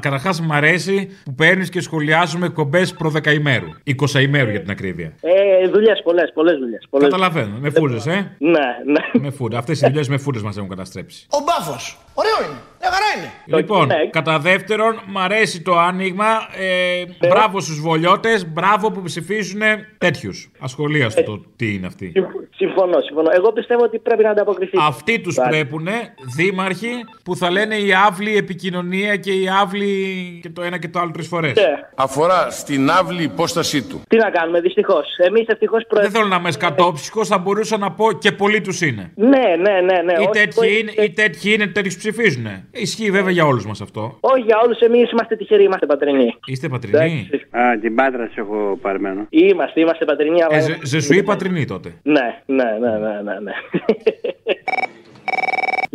[0.00, 3.68] καταρχάς μ' αρέσει που παίρνεις και σχολιάζουμε εκπομπές προ δεκαημέρου.
[3.84, 5.12] 20 ημέρου για την ακρίβεια.
[5.20, 6.88] Ε, δουλειές, πολλές, πολλές δουλειές.
[6.98, 7.56] Καταλαβαίνω.
[7.60, 9.20] Με φούρε, ε; Ναι, ναι.
[9.20, 9.56] Με φούρε.
[9.56, 11.26] Αυτές οι δουλειές με φούρε μας έχουν καταστρέψει.
[11.30, 11.98] Ο μπάφος.
[12.14, 12.58] Ωραίο είναι.
[12.84, 13.58] Μια χαρά είναι.
[13.58, 16.26] Λοιπόν, κατά δεύτερον, μ' αρέσει το άνοιγμα.
[16.58, 19.60] Ε, μπράβο στους βολιώτες, μπράβο που ψηφίζουν
[19.98, 20.50] τέτοιους.
[20.58, 22.12] Ασχολίαστο το τι είναι αυτοί.
[22.56, 23.30] Συμφωνώ, συμφωνώ.
[23.34, 24.76] Εγώ πιστεύω ότι πρέπει να ανταποκριθεί.
[24.80, 25.88] Αυτοί τους πρέπουν,
[26.36, 26.92] δήμαρχοι,
[27.24, 29.94] που θα λένε η άβλη επικοινωνία και η άβλη
[30.42, 31.52] και το ένα και το άλλο τρεις φορές.
[31.94, 34.02] Αφορά στην άβλη υπόστασή του.
[34.08, 35.06] Τι να κάνουμε, δυστυχώς.
[35.16, 36.00] Εμείς ευτυχώς προ...
[36.00, 39.12] Δεν θέλω να είμαι σκατόψυχος, θα μπορούσα να πω και πολλοί τους είναι.
[39.14, 40.02] Ναι, ναι, ναι.
[40.02, 40.12] ναι.
[40.12, 42.46] Ή Όχι, τέτοιοι όχι, είναι, ή τέτοιοι είναι, τέτοιους ψηφίζουν.
[42.74, 44.16] Ισχύει βέβαια για όλους μας αυτό.
[44.20, 46.34] Όχι για όλους, εμείς είμαστε τυχεροί, είμαστε πατρινοί.
[46.46, 49.26] Είστε πατρινοί; Α, την πάτρα σε έχω παρμένο.
[49.30, 50.56] Είμαστε, είμαστε πατρινοί, αλλά.
[50.56, 51.92] Ε, ζε- Ζεσουή πατρινή τότε.
[52.02, 53.38] Ναι, ναι, ναι, ναι, ναι.
[53.40, 53.52] ναι.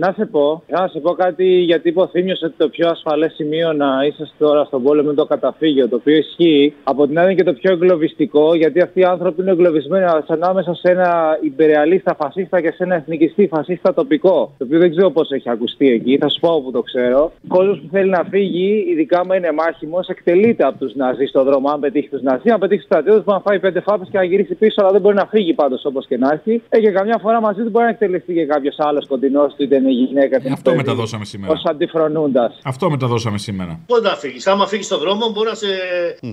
[0.01, 3.33] Να σε πω, να σε πω κάτι γιατί είπε ο Θήμιος ότι το πιο ασφαλές
[3.33, 5.87] σημείο να είσαστε τώρα στον πόλεμο είναι το καταφύγιο.
[5.87, 6.73] Το οποίο ισχύει.
[6.83, 10.73] Από την άλλη είναι και το πιο εγκλωβιστικό, γιατί αυτοί οι άνθρωποι είναι εγκλωβισμένοι ανάμεσα
[10.73, 14.51] σε ένα υπερεαλίστα φασίστα και σε ένα εθνικιστή φασίστα τοπικό.
[14.57, 17.31] Το οποίο δεν ξέρω πώς έχει ακουστεί εκεί, θα σου πω όπου το ξέρω.
[17.43, 21.43] Ο κόσμος που θέλει να φύγει, ειδικά άμα είναι μάχημος, εκτελείται από τους Ναζί στον
[21.43, 21.69] δρόμο.
[21.69, 24.23] Αν πετύχει τους Ναζί, αν πετύχει τους στρατιώτες, μπορεί να φάει πέντε φάπες και να
[24.23, 26.61] γυρίσει πίσω, αλλά δεν μπορεί να φύγει πάντως όπως και να έχει.
[26.69, 29.79] Ε, και καμιά φορά μαζί του μπορεί να εκτελεστεί και κάποιος άλλος κοντινός του, είτε
[29.89, 30.35] είναι γυναίκα.
[30.37, 31.53] είτε είναι Αυτό παιδί, μεταδώσαμε σήμερα.
[31.53, 32.59] Ως αντιφρονούντας.
[32.63, 33.79] Αυτό μεταδώσαμε σήμερα.
[33.87, 35.67] Πού να φύγεις; Άμα φύγεις στον δρόμο, μπορεί να σε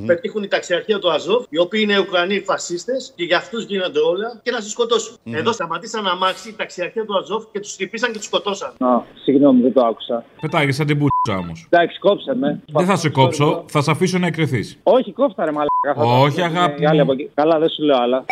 [0.06, 4.40] πετύχουν οι ταξιαρχεία του Αζόφ, οι οποίοι είναι Ουκρανοί φασίστες και για αυτούς γίνονται όλα
[4.42, 5.16] και να σε σκοτώσουν.
[5.24, 5.34] Μμμ.
[5.34, 8.68] Εδώ σταματήσαν αμάξι οι ταξιαρχεία του Αζόφ και τους χτυπήσαν και τους σκοτώσαν.
[8.78, 10.24] Α, συγγνώμη, δεν το άκουσα.
[10.40, 11.66] Πετάγει σαν την πουτσα όμως.
[11.70, 12.60] Εντάξει, κόψε με.
[12.72, 14.60] Δεν θα σε κόψω, θα σε αφήσω να εκρεθεί.
[14.82, 15.68] Όχι, κόφτα ρε μαλάκα.
[15.94, 16.44] θα τα Όχι, πούμε.
[16.46, 17.02] αγάπη Οι άλλοι μου.
[17.02, 17.30] από εκεί.
[17.34, 18.24] Καλά, δεν σου λέω άλλα.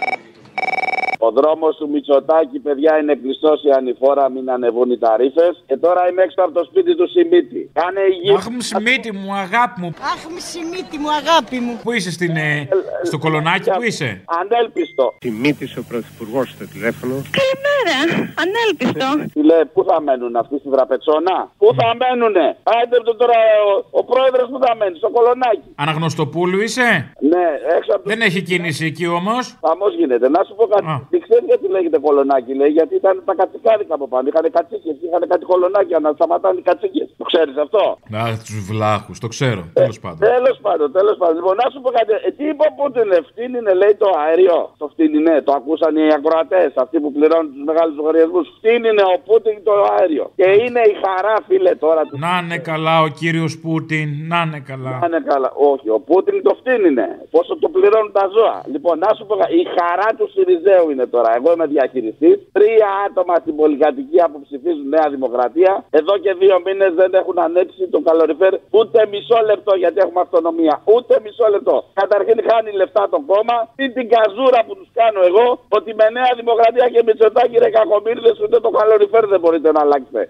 [1.26, 5.46] Ο δρόμος του Μητσοτάκη, παιδιά, είναι κλειστός η ανηφόρα, μην ανεβούν οι ταρήφε.
[5.66, 7.70] Και τώρα είμαι έξω από το σπίτι του Σιμίτη.
[7.80, 8.34] Κάνε υγιή.
[8.38, 9.90] Αχ, μου Σιμίτη μου, αγάπη μου.
[10.12, 11.74] Αχ, μισημίτη μου, αγάπη μου.
[11.82, 12.68] Πού είσαι στην, ε,
[13.02, 14.08] στο κολονάκι, πού είσαι;
[14.40, 15.06] Ανέλπιστο.
[15.24, 17.14] Τιμήτη ο πρωθυπουργός στο τηλέφωνο.
[17.38, 17.96] Καλημέρα,
[18.42, 19.08] ανέλπιστο.
[19.34, 21.34] Τι λέει, πού θα μένουν αυτοί στην τραπετσόνα.
[21.60, 23.37] Πού θα μένουνε; Άιντε το τώρα
[23.70, 25.68] ο, ο πρόεδρος που θα μένει, στο κολονάκι.
[25.74, 26.88] Αναγνωστοπούλου είσαι;
[27.32, 28.08] Ναι, έξω από το.
[28.12, 30.28] Δεν έχει κίνηση εκεί όμως; Χαμός γίνεται.
[30.28, 30.87] Να σου πω κάτι.
[31.14, 34.24] Τι ξέρει γιατί λέγεται κολονάκι, λέει, γιατί ήταν τα κατσικάρικα από πάνω.
[34.31, 37.09] Είχαν κατσίκες, είχαν κάτι κολονάκια να σταματάνε οι κατσίκες.
[37.20, 37.83] Το ξέρεις αυτό;
[38.14, 39.62] Να, τους βλάχους, το ξέρω.
[39.81, 40.20] Τέλος πάντων.
[40.33, 41.37] Τέλος πάντων, τέλος πάντων.
[41.40, 42.11] Λοιπόν, να σου πω κάτι.
[42.29, 46.70] Ε, τι είπε ο Πούτιν, φτύνινε, λέει το αέριο; Το φτύνινε, το ακούσαν οι ακροατές,
[46.85, 48.46] αυτοί που πληρώνουν τους μεγάλους λογαριασμούς.
[48.57, 50.24] Φτύνινε ο Πούτιν το αέριο.
[50.40, 52.14] Και είναι η χαρά, φίλε, τώρα του.
[52.27, 54.92] Να είναι καλά ο κύριος Πούτιν, να είναι καλά.
[55.00, 55.50] Να είναι καλά.
[55.72, 57.07] Όχι, ο Πούτιν το φτύνινε.
[57.35, 58.57] Πόσο το πληρώνουν τα ζώα.
[58.74, 59.55] Λοιπόν, να σου πω κάτι.
[59.62, 61.36] Η χαρά του Σιριζέου είναι τώρα τώρα.
[61.38, 62.30] Εγώ είμαι διαχειριστή.
[62.58, 65.72] Τρία άτομα στην πολυκατοικία που ψηφίζουν Νέα Δημοκρατία.
[66.00, 70.74] Εδώ και δύο μήνες δεν έχουν ανέψει το καλοριφέρ ούτε μισό λεπτό γιατί έχουμε αυτονομία.
[70.94, 71.76] Ούτε μισό λεπτό.
[72.00, 73.56] Καταρχήν χάνει λεφτά το κόμμα.
[73.78, 78.30] Τι την καζούρα που τους κάνω εγώ ότι με Νέα Δημοκρατία και Μητσοτάκη ρε κακομίρδε
[78.44, 80.22] ούτε το καλοριφέρ δεν μπορείτε να αλλάξετε.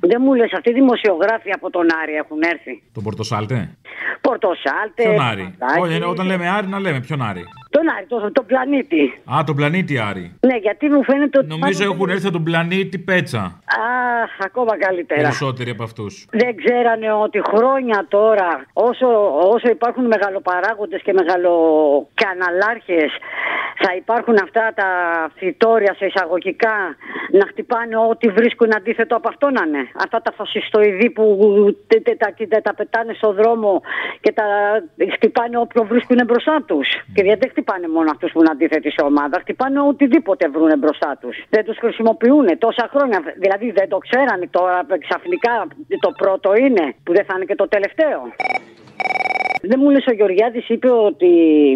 [0.00, 2.82] Δεν μου λες, αυτοί οι δημοσιογράφοι από τον Άρη έχουν έρθει.
[2.92, 3.56] Τον Πορτοσάλτε;
[4.20, 5.02] Πορτοσάλτε.
[5.02, 6.02] Ποιον Άρη; Παπαδάκη.
[6.02, 7.44] Όχι, όταν λέμε Άρη, να λέμε ποιον Άρη.
[7.76, 9.02] Τον Άρη, τον, τον πλανήτη.
[9.34, 10.24] Α, τον πλανήτη Άρη.
[10.40, 11.48] Ναι, γιατί μου φαίνεται ότι.
[11.48, 13.42] Νομίζω πάνω- έχουν έρθει από τον πλανήτη Πέτσα.
[14.22, 15.20] Αχ, ακόμα καλύτερα.
[15.20, 16.26] Περισσότεροι από αυτούς.
[16.30, 19.06] Δεν ξέρανε ότι χρόνια τώρα, όσο,
[19.54, 23.10] όσο υπάρχουν μεγαλοπαράγοντες και μεγαλοκαναλάρχες,
[23.82, 24.88] θα υπάρχουν αυτά τα
[25.36, 26.76] φυτόρια σε εισαγωγικά
[27.38, 29.82] να χτυπάνε ό,τι βρίσκουν αντίθετο από αυτό να είναι.
[30.04, 31.24] Αυτά τα φασιστοειδή που
[31.86, 33.82] τε- τε- τα, τε- τα πετάνε στο δρόμο
[34.20, 34.44] και τα
[35.14, 36.88] χτυπάνε όποιο βρίσκουν μπροστά τους.
[37.14, 41.18] Και γιατί δεν χτυπάνε μόνο αυτούς που είναι αντίθετοι σε ομάδα, χτυπάνε οτιδήποτε βρουν μπροστά
[41.20, 41.36] τους.
[41.48, 43.18] Δεν τους χρησιμοποιούν τόσα χρόνια.
[43.36, 45.66] Δηλαδή δεν το ξέρανε τώρα ξαφνικά
[46.00, 48.20] το πρώτο είναι, που δεν θα είναι και το τελευταίο.
[49.68, 51.30] Δεν μου λες ο Γεωργιάδης είπε ότι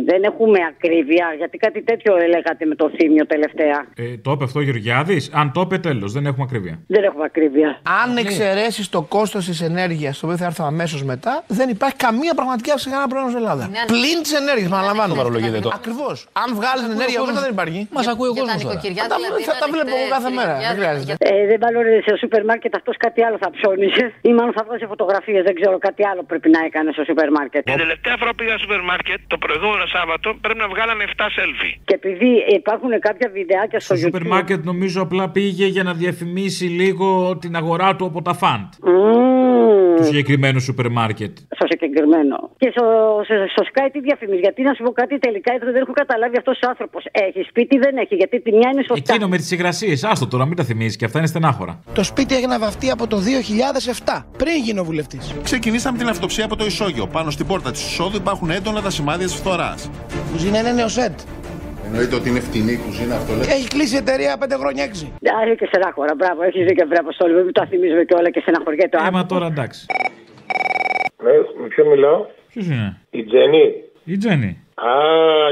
[0.05, 3.79] δεν έχουμε ακρίβεια, γιατί κάτι τέτοιο έλεγατε με το θύμιο τελευταία.
[3.97, 5.31] Ε, το είπε αυτό ο Γεωργιάδης.
[5.35, 6.13] Αν το είπε, τέλος.
[6.13, 6.79] Δεν έχουμε ακρίβεια.
[6.87, 7.81] Δεν έχουμε ακρίβεια.
[8.03, 12.35] Αν εξαιρέσεις το κόστος της ενέργειας, το οποίο θα έρθω αμέσως μετά, δεν υπάρχει καμία
[12.35, 13.65] πραγματική αύξηση κανένα πρόβλημα στην Ελλάδα.
[13.95, 15.13] Πλην της ενέργειας, παραλαμβάνω.
[15.21, 15.71] Παρολογείτε το.
[15.81, 16.17] Ακριβώς.
[16.43, 17.81] Αν βγάλεις την ενέργεια μέσα δεν υπάρχει.
[17.97, 18.81] Μας ακούει ο κόσμος τώρα.
[19.03, 19.17] Θα τα,
[19.51, 20.55] θα τα βλέπω εγώ κάθε μέρα.
[20.69, 21.13] Δεν χρειάζεται.
[21.31, 24.05] Ε, δεν παλώνε σε σούπερ μάρκετ, αυτός κάτι άλλο θα ψώνιζε.
[24.29, 27.63] Ή μάλλον θα βγάζει φωτογραφίες, δεν ξέρω, κάτι άλλο πρέπει να έκανε στο σούπερ μάρκετ.
[27.81, 31.11] Την τελευταία φορά που πήγα στο σούπερ μάρκετ, το προηγούμενο Σάββατο, πρέπει να βγάλαμε 7
[31.37, 31.73] selfie.
[31.85, 34.35] Και επειδή υπάρχουν κάποια βιντεάκια στο Στο σούπερ YouTube.
[34.35, 38.67] μάρκετ νομίζω απλά πήγε για να διαφημίσει λίγο την αγορά του από τα φαντ.
[39.97, 41.33] Του συγκεκριμένου σούπερ μάρκετ.
[41.59, 42.37] Στο συγκεκριμένο.
[42.57, 42.85] Και στο,
[43.25, 44.41] στο, στο Sky τι διαφημίζει.
[44.41, 47.03] Γιατί να σου πω κάτι τελικά δεν έχω καταλάβει αυτός ο άνθρωπος.
[47.11, 48.15] Έχει σπίτι, δεν έχει.
[48.15, 49.13] Γιατί τη μια είναι σωστά.
[49.15, 50.05] Εκείνο με τις υγρασίες.
[50.05, 51.83] Άστο τώρα, μην τα θυμίζεις και αυτά είναι στενάχωρα.
[51.95, 55.35] Το σπίτι έγινε βαφτεί από το 2007, πριν γίνω βουλευτής.
[55.43, 57.07] Ξεκινήσαμε την αυτοψία από το ισόγειο.
[57.07, 59.91] Πάνω στην πόρτα της εισόδου υπάρχουν έντονα τα σημάδια της φθοράς.
[60.33, 61.21] Κουζίνα είναι νεοσέτ.
[61.87, 63.53] Εννοείται ότι είναι φτηνή η κουζίνα αυτό, λέτε.
[63.53, 65.13] Έχει κλείσει η εταιρεία 5 χρόνια 6.
[65.43, 66.15] Άρα και στενάχωρα.
[66.15, 67.45] Μπράβο, έχεις δίκιο, βρε Αποστόλη.
[67.45, 68.97] Μην τα θυμίζουμε και όλα και στεναχωριέται.
[69.07, 69.87] Ε, μα τώρα εντάξει.
[71.25, 71.31] Ναι,
[71.63, 73.65] με ποιον μιλάω; Ποιος είναι, Η Τζέννη.
[74.05, 74.59] η Τζέννη.
[74.89, 74.95] Α,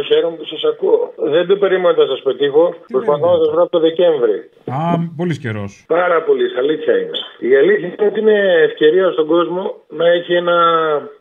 [0.08, 1.12] χαίρομαι που σας ακούω.
[1.16, 2.74] Δεν το περίμενα να σας πετύχω.
[2.92, 4.38] Προσπαθώ να σας βρω από το Δεκέμβρη.
[4.66, 4.80] Α,
[5.16, 5.84] πολύς καιρός.
[5.86, 7.16] Πάρα πολύς, αλήθεια είναι.
[7.38, 8.38] Η αλήθεια είναι ότι είναι
[8.68, 10.58] ευκαιρία στον κόσμο να έχει ένα,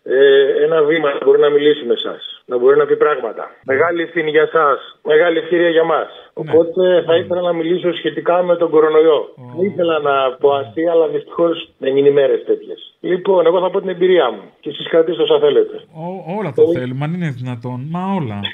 [0.04, 2.15] ε, ένα βήμα να μπορεί να μιλήσει με εσά.
[2.46, 3.43] Να μπορεί να πει πράγματα.
[3.63, 4.78] Μεγάλη ευθύνη για εσά.
[5.04, 6.26] Μεγάλη ευκαιρία για μας.
[6.41, 9.19] Οπότε θα ήθελα να μιλήσω σχετικά με τον κορονοϊό.
[9.56, 12.80] Δεν ήθελα να πω αστεία, αλλά δυστυχώς δεν είναι ημέρες τέτοιες.
[13.00, 14.41] Λοιπόν, εγώ θα πω την εμπειρία μου.
[14.60, 15.76] Και εσείς κρατήστε όσα θέλετε.
[15.93, 17.80] Ό- όλα το θέλουμε, αν είναι δυνατόν.
[17.91, 18.39] Μα όλα.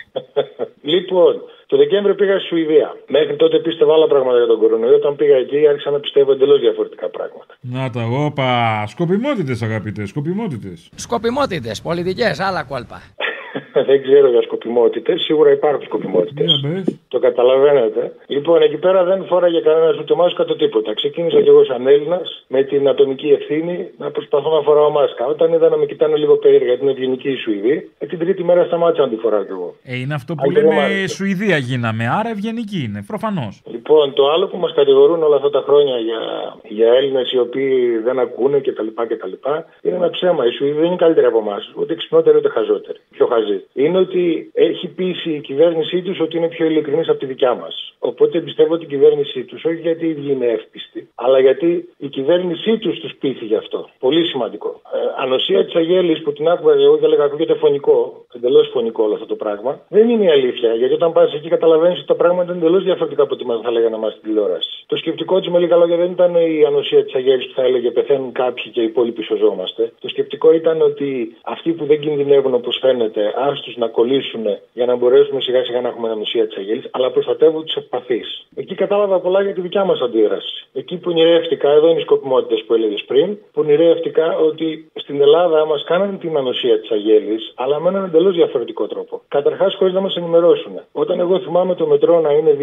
[0.86, 2.96] Λοιπόν, το Δεκέμβριο πήγα στη Σουηδία.
[3.08, 4.96] Μέχρι τότε πίστευα άλλα πράγματα για τον κορονοϊό.
[4.96, 7.54] Όταν πήγα εκεί άρχισα να πιστεύω εντελώς διαφορετικά πράγματα.
[7.62, 8.48] Να τα όπα.
[8.88, 10.90] Σκοπιμότητες, αγαπητές, σκοπιμότητες.
[10.96, 13.02] Σκοπιμότητες, πολιτικές, άλλα κόλπα.
[13.90, 15.18] Δεν ξέρω για σκοπιμότητε.
[15.18, 16.46] Σίγουρα υπάρχουν σκοπιμότητε.
[17.08, 18.12] Το καταλαβαίνετε.
[18.28, 20.94] Λοιπόν, εκεί πέρα δεν φόραγε κανένας ούτε μάσκα το τίποτα.
[20.94, 25.26] Ξεκίνησα κι εγώ σαν Έλληνας με την ατομική ευθύνη να προσπαθώ να φοράω μάσκα.
[25.26, 28.44] Όταν είδα να με κοιτάνε λίγο περίεργα γιατί είναι ευγενική η Σουηδή, ε, την τρίτη
[28.44, 29.76] μέρα σταμάτησα να τη φοράω κι εγώ.
[29.84, 31.08] Ε, είναι αυτό που Άγγελο λέμε Μάρτιο.
[31.08, 32.04] Σουηδία γίναμε.
[32.20, 33.62] Άρα ευγενική είναι, προφανώς.
[33.66, 36.22] Λοιπόν, το άλλο που μας κατηγορούν όλα αυτά τα χρόνια για,
[36.68, 38.88] για Έλληνες οι οποίοι δεν ακούνε κτλ.
[39.10, 39.34] κτλ.
[39.82, 40.46] είναι ένα ψέμα.
[40.46, 43.00] Οι Σουηδοί δεν είναι καλύτεροι από εμάς, ούτε ξυπνότεροι ούτε χαζότεροι.
[43.10, 43.66] Πιο χαζοί.
[43.74, 47.94] Είναι ότι έχει πείσει η κυβέρνησή τους ότι είναι πιο ειλικρινής από τη δικιά μας.
[48.00, 52.78] Οπότε πιστεύω την κυβέρνησή τους, όχι γιατί οι ίδιοι είναι εύπιστοι, αλλά γιατί η κυβέρνησή
[52.78, 53.90] τους τους πείθει γι' αυτό.
[54.00, 54.82] Πολύ σημαντικό.
[54.94, 59.14] Ε, ανοσία της Αγέλης που την άκουγα εγώ και έλεγα ακούγεται φωνικό, εντελώς φωνικό όλο
[59.14, 60.74] αυτό το πράγμα, δεν είναι η αλήθεια.
[60.74, 63.72] Γιατί όταν πας εκεί καταλαβαίνεις ότι τα πράγματα είναι εντελώς διαφορετικά από ό,τι μας θα
[63.72, 64.84] λέγανε εμάς στην τηλεόραση.
[64.86, 67.92] Το σκεπτικό της με λίγα λόγια δεν ήταν η ανοσία της Αγέλης που θα έλεγε
[67.92, 69.92] πεθαίνουν κάποιοι και οι υπόλοιποι σωζόμαστε.
[70.00, 74.96] Το σκεπτικό ήταν ότι αυτοί που δεν κινδυνεύουν όπως φαίνεται, άστου να κολλήσουν για να
[74.96, 78.48] μπορέσουμε σιγά σιγά να έχουμε ανοσία της Αγέλη, αλλά προστατεύουν τους ευπαθείς.
[78.56, 80.66] Εκεί κατάλαβα πολλά για τη δικιά μας αντίδραση.
[80.74, 85.66] Εκεί που ονειρεύτηκα, εδώ είναι οι σκοπιμότητες που έλεγες πριν, που ονειρεύτηκα ότι στην Ελλάδα
[85.66, 89.22] μας κάνανε την ανοσία της Αγέλη, αλλά με έναν εντελώς διαφορετικό τρόπο.
[89.28, 90.80] Καταρχάς, χωρίς να μας ενημερώσουν.
[90.92, 92.58] Όταν εγώ θυμάμαι το μετρό να είναι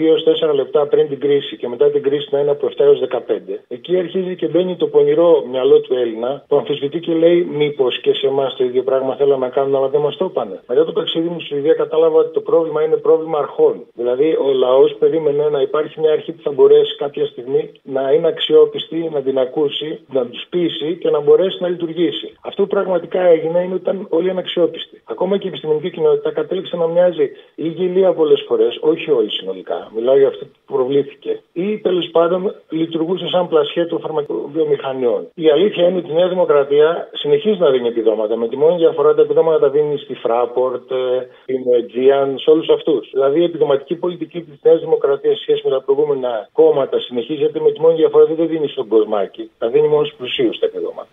[0.50, 3.58] 2-4 λεπτά πριν την κρίση και μετά την κρίση να είναι από 7 έως 15,
[3.68, 8.12] εκεί αρχίζει και μπαίνει το πονηρό μυαλό του Έλληνα που αμφισβητεί και λέει μήπως και
[8.14, 10.59] σε εμάς το ίδιο πράγμα θέλαμε να κάνουμε, αλλά δεν μας το είπανε.
[10.68, 13.86] Μετά το ταξίδι μου στη Σουηδία κατάλαβα ότι το πρόβλημα είναι πρόβλημα αρχών.
[13.94, 18.28] Δηλαδή, ο λαός περίμενε να υπάρχει μια αρχή που θα μπορέσει κάποια στιγμή να είναι
[18.28, 22.32] αξιόπιστη, να την ακούσει, να τους πείσει και να μπορέσει να λειτουργήσει.
[22.40, 25.02] Αυτό που πραγματικά έγινε είναι ότι ήταν όλοι αναξιόπιστοι.
[25.04, 29.90] ακόμα και η επιστημονική κοινότητα κατέληξε να μοιάζει ή γελία πολλές φορές, όχι όλοι συνολικά.
[29.94, 31.40] Μιλάω για αυτή που προβλήθηκε.
[31.52, 35.28] Ή τέλος πάντων λειτουργούσε σαν πλασιέ των φαρμακοβιομηχανιών.
[35.34, 38.36] Η αλήθεια είναι ότι η Νέα Δημοκρατία συνεχίζει να δίνει επιδόματα.
[38.36, 40.14] Με τη μόνη διαφορά τα επιδόματα τα δίνει στη
[40.50, 43.10] Fraport, ε, στην Aegean, σε όλους αυτούς.
[43.12, 47.72] Δηλαδή η επιδοματική πολιτική της Νέας Δημοκρατίας σε σχέση με τα προηγούμενα κόμματα συνεχίζεται με
[47.72, 49.50] τη μόνη διαφορά ότι δεν δίνει στον κοσμάκι.
[49.58, 51.08] Τα δίνει μόνο στους πλουσίους τα επιδόματα.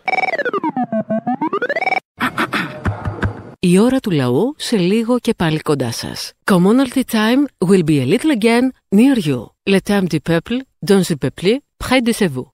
[3.59, 6.33] Η ώρα του λαού σε λίγο και πάλι κοντά σας.
[6.51, 9.39] Commonalty time will be a little again near you.
[9.73, 10.57] Le temps du peuple,
[10.89, 11.49] dans le peuple,
[11.83, 12.47] près de chez vous.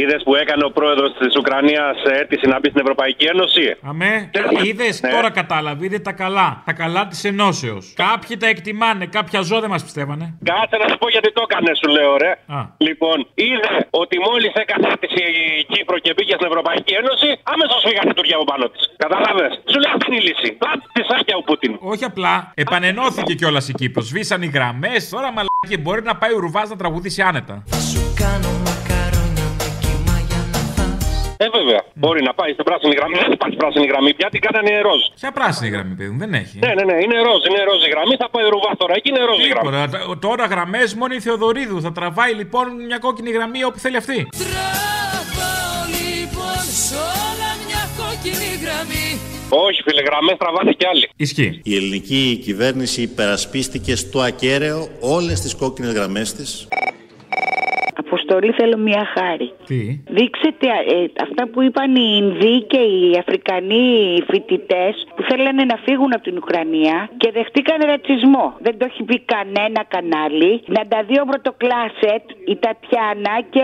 [0.00, 4.30] Είδες που έκανε ο πρόεδρος της Ουκρανίας αίτηση να μπει στην Ευρωπαϊκή Ένωση; Αμέ,
[4.64, 5.10] είδες, Ναι.
[5.14, 6.48] τώρα κατάλαβε, είδε τα καλά.
[6.68, 7.84] Τα καλά της ενώσεως.
[8.04, 10.26] Κάποιοι τα εκτιμάνε, κάποια ζώα δεν μας πιστεύανε.
[10.50, 12.30] Κάτσε να σου πω γιατί το έκανε, σου λέω, ρε.
[12.56, 12.58] Α.
[12.86, 15.22] Λοιπόν, είδε ότι μόλις έκανε αίτηση
[15.60, 18.82] η Κύπρο και μπήκε στην Ευρωπαϊκή Ένωση, άμεσω φύγανε οι Τούρκοι από πάνω της.
[19.04, 20.48] Κατάλαβες; Σου λέει αυτή είναι η λύση.
[20.62, 21.72] Πλάτη τη σάκια ο Πούτιν.
[21.92, 24.04] Όχι απλά, επανενώθηκε κιόλας η Κύπρος.
[24.10, 27.54] Σβήσαν οι γραμμές, τώρα μαλάκι μπορεί να πάει ο Ρουβάς να τραγουδήσει άνετα.
[31.44, 31.80] Ε, βέβαια.
[32.02, 33.16] Μπορεί να πάει στην πράσινη γραμμή.
[33.24, 35.02] Δεν υπάρχει πράσινη γραμμή πια, την κάνανε ροζ.
[35.20, 36.56] Ποια πράσινη γραμμή, παιδί μου, δεν έχει.
[36.64, 38.14] Ναι, ναι, ναι, είναι ροζ, είναι ροζ η γραμμή.
[38.22, 39.68] Θα πάει ο Ρουβά τώρα εκεί, είναι ροζ η γραμμή.
[39.70, 39.82] Τίποτα.
[39.92, 41.78] Τα- Τώρα γραμμές μόνο η Θεοδωρίδου.
[41.86, 44.18] Θα τραβάει λοιπόν μια κόκκινη γραμμή όπου θέλει αυτή.
[44.42, 49.06] Τραβάω λοιπόν σ' όλα μια κόκκινη γραμμή
[49.66, 51.06] Όχι, φίλε, γραμμές τραβάνε κι άλλοι.
[51.16, 51.60] Ισχύει.
[51.64, 56.68] Η ελληνική κυβέρνηση υπερασπίστηκε στο ακέραιο όλες τις κόκκινες γραμμές της.
[58.24, 59.48] Αποστολή θέλω μια χάρη.
[59.68, 59.80] Τι;
[60.18, 63.88] Δείξετε ε, αυτά που είπαν οι Ινδοί και οι Αφρικανοί
[64.30, 68.46] φοιτητές που θέλανε να φύγουν από την Ουκρανία και δεχτήκαν ρατσισμό.
[68.66, 70.52] Δεν το έχει πει κανένα κανάλι.
[70.76, 73.62] Να τα δει ο Πρωτοκλάσετ, η Τατιάνα και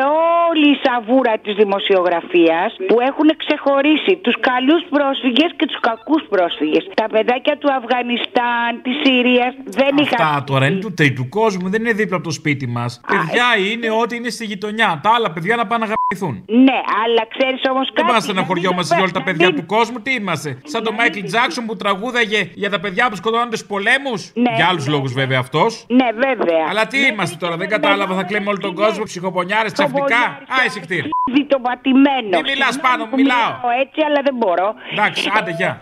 [0.49, 6.83] όλη η σαβούρα της δημοσιογραφίας που έχουν ξεχωρίσει τους καλούς πρόσφυγες και τους κακούς πρόσφυγες.
[7.01, 10.21] Τα παιδάκια του Αφγανιστάν, της Συρίας δεν είχαν.
[10.21, 12.91] Αυτά τώρα είναι του τρίτου κόσμου, δεν είναι δίπλα από το σπίτι μας.
[13.13, 15.01] Παιδιά είναι ό,τι είναι στη γειτονιά.
[15.03, 16.35] Τα άλλα παιδιά να πάνε να γαμπηθούν.
[16.67, 17.99] Ναι, αλλά ξέρεις όμως κάτι.
[18.01, 20.59] Δεν πα να στεναχωριόμαστε για όλα τα παιδιά μην- του κόσμου, τι είμαστε.
[20.65, 24.67] Σαν τον Μάικλ Τζάξον που τραγούδαγε για τα παιδιά που σκοτώνονται στους πολέμους; Ναι, Για
[24.71, 25.85] άλλους λόγους βέβαια αυτός.
[25.89, 26.63] Ναι, βέβαια.
[26.71, 30.21] Αλλά τι είμαστε τώρα, δεν κατάλαβα, θα κλαίμε όλο τον κόσμο, ψυχοπονιάρες ξαφνικά.
[30.57, 31.05] Α, εισηκτήρ.
[31.31, 32.29] Ήδη το πατημένο.
[32.31, 33.53] Μην μιλάς Συγγνώμη πάνω μου, που μιλάω.
[33.83, 34.75] έτσι, αλλά δεν μπορώ.
[34.93, 35.81] Εντάξει, άντε, γεια.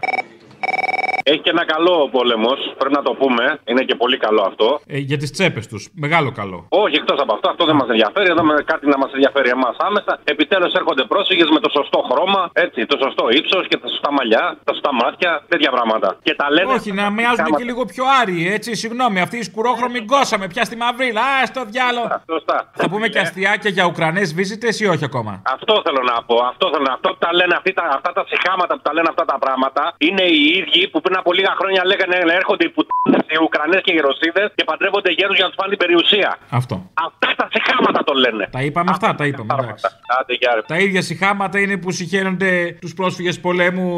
[1.30, 3.44] Έχει και ένα καλό ο πόλεμος, πρέπει να το πούμε.
[3.70, 4.80] Είναι και πολύ καλό αυτό.
[4.86, 5.82] Ε, για τις τσέπες τους.
[6.04, 6.58] Μεγάλο καλό.
[6.68, 8.28] Όχι, εκτός από αυτό, αυτό δεν μας ενδιαφέρει.
[8.34, 10.12] Εδώ με κάτι να μας ενδιαφέρει εμάς άμεσα.
[10.24, 14.44] Επιτέλους έρχονται πρόσφυγες με το σωστό χρώμα, έτσι, το σωστό ύψος και τα σωστά μαλλιά,
[14.64, 16.08] τα σωστά μάτια, τέτοια πράγματα.
[16.22, 16.72] Και τα λένε.
[16.72, 18.70] Όχι, να μοιάζουν και λίγο πιο άριοι, έτσι.
[18.74, 21.20] Συγγνώμη, αυτή η σκουρόχρωμη γκώσαμε πια στη μαυρίλα.
[21.20, 22.02] Α, στο διάλο.
[22.34, 22.70] Σωστά.
[22.80, 26.36] Θα πούμε και αστιάκια για Ουκρανές βίζετε ή όχι ακόμα; Αυτό θέλω να πω.
[26.52, 29.08] Αυτό θέλω να Αυτό που τα λένε αυτοί, τα, αυτά τα συχάματα που τα λένε
[29.08, 32.70] αυτά τα πράγματα είναι οι ίδιοι που πριν από λίγα χρόνια λέγανε να έρχονται οι
[32.74, 36.30] πουτίνε, οι Ουκρανές και οι Ρωσίδες και παντρεύονται γέρους για να τους πάνε την περιουσία.
[36.60, 36.74] Αυτό.
[37.06, 38.44] Αυτά τα συχάματα το λένε.
[38.56, 39.54] Τα είπαμε αυτά, τα είπαμε.
[39.58, 39.86] Εντάξει.
[40.20, 40.62] Άντε, γεια, ρε.
[40.72, 42.50] Τα ίδια συχάματα είναι που συχαίνονται
[42.80, 43.88] τους πρόσφυγες πολέμου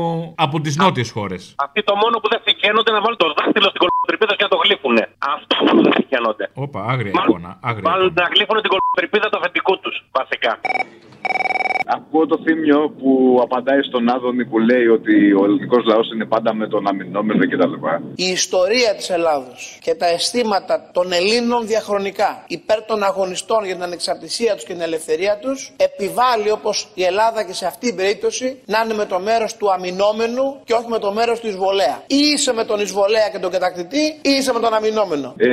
[0.46, 1.54] από τις νότιες χώρες.
[1.66, 4.58] Αυτοί το μόνο που δεν συχαίνονται να βάλουν το δάχτυλο στην κολοτρυπίδα και να το
[4.64, 5.04] γλύφουνε.
[5.34, 6.44] Αυτό μόνο δεν συχαίνονται.
[6.64, 7.50] Όπα, άγρια εικόνα.
[7.68, 7.90] Άγρια.
[7.90, 10.60] Βάλουν να γλύφουν την κολοτρυπίδα του αφεντικού τους, βασικά.
[11.96, 16.54] Ακούω το θύμιο που απαντάει στον Άδωνη που λέει ότι ο ελληνικός λαός είναι πάντα
[16.54, 17.72] με τον αμυνόμενο κτλ.
[18.14, 23.82] Η ιστορία της Ελλάδος και τα αισθήματα των Ελλήνων διαχρονικά υπέρ των αγωνιστών για την
[23.82, 28.60] ανεξαρτησία τους και την ελευθερία τους επιβάλλει όπως η Ελλάδα και σε αυτή την περίπτωση
[28.66, 31.96] να είναι με το μέρος του αμυνόμενου και όχι με το μέρος του εισβολέα.
[32.06, 35.34] Ή είσαι με τον εισβολέα και τον κατακτητή ή είσαι με τον αμυνόμενο.
[35.36, 35.48] Ε,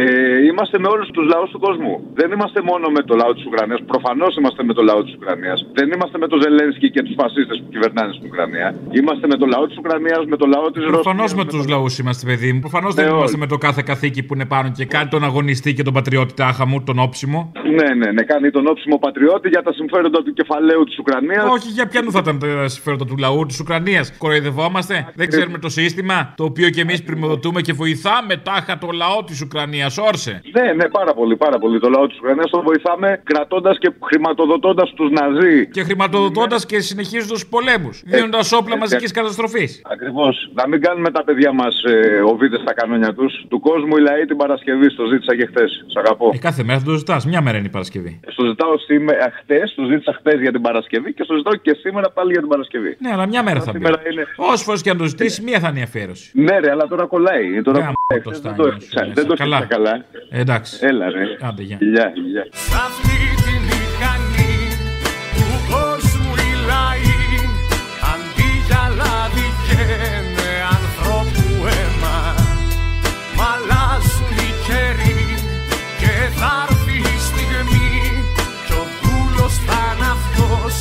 [0.50, 1.94] είμαστε με όλους τους λαούς του κόσμου.
[2.14, 3.80] Δεν είμαστε μόνο με το λαό της Ουκρανίας.
[3.94, 5.66] Προφανώς είμαστε με το λαό της Ουκρανίας.
[5.74, 8.68] Δεν είμαστε με τον Ζελένσκι και τους φασίστες που κυβερνάνε στην Ουκρανία.
[9.00, 11.02] Είμαστε με το λαό της Ουκρανίας, με το λαό της Ρωσίας.
[11.02, 12.60] Προφανώς με τους λαούς είμαστε, παιδί μου.
[12.60, 13.40] Προφανώς δεν Ναι, είμαστε όλοι.
[13.44, 16.66] με το κάθε καθήκη που είναι πάνω και κάνει τον αγωνιστή και τον πατριώτη τάχα
[16.66, 17.52] μου, τον όψιμο.
[17.78, 18.22] Ναι, ναι, ναι.
[18.24, 21.46] Κάνει τον όψιμο πατριώτη για τα συμφέροντα του κεφαλαίου της Ουκρανίας.
[21.50, 24.14] Όχι, για ποιανού θα ήταν τα συμφέροντα του λαού της Ουκρανίας.
[24.18, 25.08] Κοροϊδευόμαστε.
[25.16, 29.42] Δεν ξέρουμε το σύστημα το οποίο και εμείς πρημοδοτούμε και βοηθάμε τάχα το λαό της
[29.42, 29.98] Ουκρανίας.
[29.98, 30.42] Όρσε.
[30.52, 31.80] Ναι, ναι, πάρα πολύ, πάρα πολύ.
[31.80, 35.68] Το λαό της Ουκρανίας τον βοηθάμε κρατώντας και χρηματοδοτώντας τους Ναζί.
[35.68, 38.02] Και χρηματοδοτώντας και συνεχίζοντας τους πολέμους.
[38.06, 39.82] Δίνοντας όπλα μαζικής καταστροφής.
[39.92, 40.50] Ακριβώς.
[40.54, 43.46] Να μην κάνουμε τα παιδιά μας ε, οβίδες στα κανόνια τους.
[43.50, 44.96] Του κόσμου οι λαοί την Παρασκευή.
[44.96, 45.86] Το ζήτησα και χθες.
[45.88, 46.32] Σ' αγαπώ.
[46.34, 47.26] Ε, κάθε μέρα θα το ζητάς.
[47.26, 48.20] Μια μέρα είναι η Παρασκευή.
[48.28, 52.10] Στο ζητάω σήμερα, χτε, το ζήτησα χθες για την Παρασκευή και στο ζητάω και σήμερα
[52.12, 52.98] πάλι για την Παρασκευή.
[53.00, 53.78] Ναι, αλλά μια μέρα θα μπει.
[53.78, 54.26] Σήμερα είναι.
[54.36, 56.32] Όσε φορές και αν το ζητήσεις, μία θα είναι η αφιέρωση.
[56.34, 57.62] Ναι, ρε, αλλά τώρα κολλάει.
[57.62, 58.24] Τώρα Γάμο κολλάει.
[58.24, 59.08] το Χθες δεν στάνιο το σου έφτιαξα.
[59.08, 59.14] μέσα.
[59.22, 59.58] Δεν το Καλά.
[59.58, 60.06] έφτιαξα καλά.
[60.30, 60.78] Ε, εντάξει.
[60.82, 61.24] Έλα, ρε.
[61.42, 61.78] Άντε, γεια.
[61.80, 63.07] Γεια, γεια.
[63.46, 64.58] Την ικανή
[65.36, 67.16] του κόσμου η λάη
[68.12, 69.84] αντί για λάθη και
[70.36, 72.36] με ανθρώπου έμα.
[73.38, 74.26] Μαλάσου
[74.66, 75.36] χερι
[76.00, 78.24] και θαρθεί στη γραμμή.
[78.68, 80.76] Τον κούλου σαν αυτός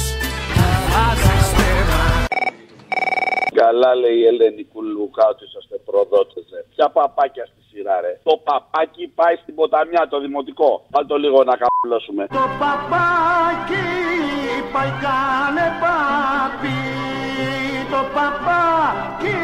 [3.61, 6.45] καλά, λέει η Ελένη Κουλούκα, ότι είσαστε προδότες.
[6.75, 8.13] Ποια παπάκια στη σειρά, ρε.
[8.29, 10.71] Το παπάκι πάει στην ποταμιά, το δημοτικό.
[10.93, 12.23] Πάλι το λίγο να καπλώσουμε.
[12.41, 13.85] Το παπάκι
[14.73, 16.79] πάει κάνε πάπι
[17.95, 19.37] Το παπάκι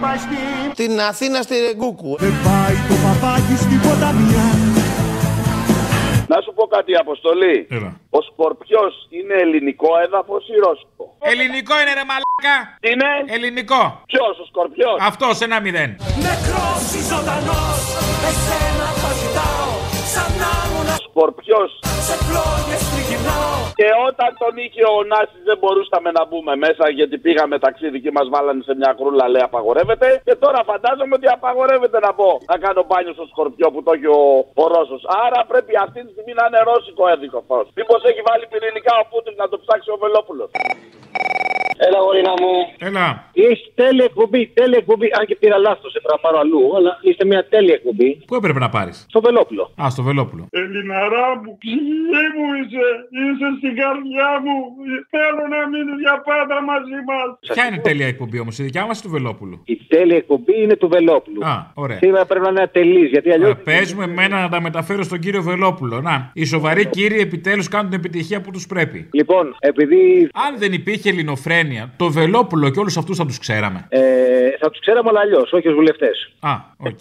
[0.00, 2.12] πάει στην Την Αθήνα στη Ρεγκούκου.
[2.24, 4.81] Δεν πάει το παπάκι στην ποταμιά
[6.32, 7.56] Να σου πω κάτι, Αποστολή.
[8.18, 12.56] Ο Σκορπιός είναι ελληνικό έδαφος ή ρώσικο; Ελληνικό είναι ρε μαλάκα.
[12.90, 13.82] Είναι; Ελληνικό.
[14.12, 15.90] Ποιος, ο Σκορπιός; Αυτός ένα μηδέν.
[16.26, 17.80] Νεκρός ή ζωντανός
[18.28, 19.70] Εσένα θα ζητάω
[20.14, 20.41] Σαν να ήμουν
[21.14, 21.62] Σκορπιό.
[22.08, 27.16] σε φλόγες τριγυρνάω Και όταν τον είχε ο Νάσης δεν μπορούσαμε να μπούμε μέσα γιατί
[27.24, 30.08] πήγαμε ταξίδι και μας βάλανε σε μια κρούλα λέει απαγορεύεται.
[30.26, 34.08] Και τώρα φαντάζομαι ότι απαγορεύεται να πω να κάνω μπάνιο στο σκορπιό που το έχει
[34.20, 34.22] ο,
[34.62, 35.02] ο Ρώσος.
[35.24, 37.38] Άρα πρέπει αυτή τη στιγμή να είναι ρώσικο έδικο.
[37.78, 40.50] Μήπως έχει βάλει πυρηνικά ο Πούτιν να το ψάξει ο Βελόπουλος.
[41.86, 42.52] Έλα, γορίνα μου.
[42.88, 43.06] Έλα.
[43.32, 45.06] Είσαι τέλεια εκπομπή, τέλεια εκπομπή.
[45.18, 48.10] Αν και πήρα λάθος, έπρεπε να πάρω αλλού, αλλά είστε μια τέλεια εκπομπή.
[48.28, 49.64] Πού έπρεπε να πάρεις; Στο Βελόπουλο.
[49.82, 50.42] Α, στο Βελόπουλο.
[50.50, 52.86] Ελληναρά μου, ψυχή μου είσαι,
[53.20, 54.56] είσαι στην καρδιά μου.
[55.14, 57.28] Θέλω να μείνει για πάντα μαζί μας.
[57.54, 60.76] Ποια είναι η τέλεια εκπομπή όμως, η δικιά μας του Βελόπουλου; Η τέλεια εκπομπή είναι
[60.76, 61.40] του Βελόπουλου.
[61.46, 61.98] Α, ωραία.
[61.98, 63.56] Σήμερα πρέπει να είναι ατελής, γιατί αλλιώ.
[63.64, 66.00] Πες μου εμένα να τα μεταφέρω στον κύριο Βελόπουλο.
[66.00, 69.08] Να, οι σοβαροί κύριοι επιτέλους κάνουν την επιτυχία που τους πρέπει.
[69.12, 70.28] Λοιπόν, επειδή.
[70.46, 71.12] Αν δεν υπήρχε
[71.72, 73.86] ελληνοφρένεια, το Βελόπουλο και όλους αυτούς θα τους ξέραμε.
[73.88, 74.00] Ε,
[74.60, 76.30] θα τους ξέραμε, αλλά αλλιώς, όχι ως βουλευτές.
[76.40, 76.98] Α, οκ.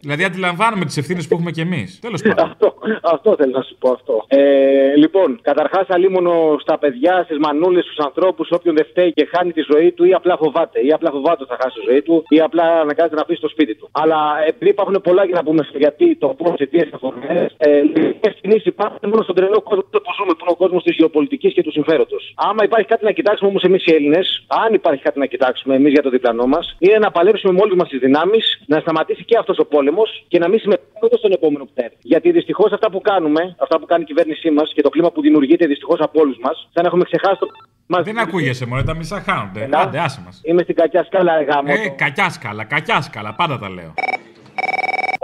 [0.00, 1.98] δηλαδή αντιλαμβάνομαι τις ευθύνες που έχουμε κι εμείς.
[2.00, 2.44] Τέλος πάντων.
[2.50, 4.24] αυτό, αυτό θέλω να σου πω αυτό.
[4.28, 9.52] Ε, λοιπόν, καταρχάς, αλίμονο στα παιδιά, στις μανούλες, στους ανθρώπους, όποιον δεν φταίει και χάνει
[9.52, 10.78] τη ζωή του ή απλά φοβάται.
[10.88, 13.48] Ή απλά φοβάται ότι θα χάσει τη ζωή του ή απλά αναγκάζεται να πει στο
[13.48, 13.88] σπίτι του.
[13.92, 18.34] Αλλά επειδή υπάρχουν πολλά για να πούμε στο γιατί, το πώς, αιτίε, αφορμέ, ε, λίγες
[18.40, 21.62] κινήσεις υπάρχουν μόνο στον τρελό κόσμο που ζούμε, που είναι ο κόσμο της γεωπολιτικής και
[21.62, 22.32] του συμφέροντος.
[22.36, 24.11] Άμα υπάρχει κάτι να κοιτάξουμε όμως εμείς οι Έλληνες,
[24.46, 27.74] αν υπάρχει κάτι να κοιτάξουμε εμείς για το διπλανό μας, είναι να παλέψουμε με όλε
[27.74, 31.64] μας τις δυνάμεις, να σταματήσει και αυτός ο πόλεμος και να μην συμμετέχουμε στον επόμενο
[31.64, 31.96] που θέλει.
[32.00, 35.20] Γιατί δυστυχώς αυτά που κάνουμε, αυτά που κάνει η κυβέρνησή μας και το κλίμα που
[35.20, 37.46] δημιουργείται δυστυχώς από όλους μας, σαν να έχουμε ξεχάσει το.
[37.86, 38.04] Μας...
[38.04, 39.62] Δεν ακούγεσαι μόνο, τα μισά χάνονται.
[39.62, 39.78] Έλα.
[39.78, 40.40] Άντε, άσε μας.
[40.44, 41.72] Είμαι στην κακιά σκάλα, ρε γάμο.
[41.84, 43.94] Ε, κακιά σκάλα, κακιά σκάλα, πάντα τα λέω.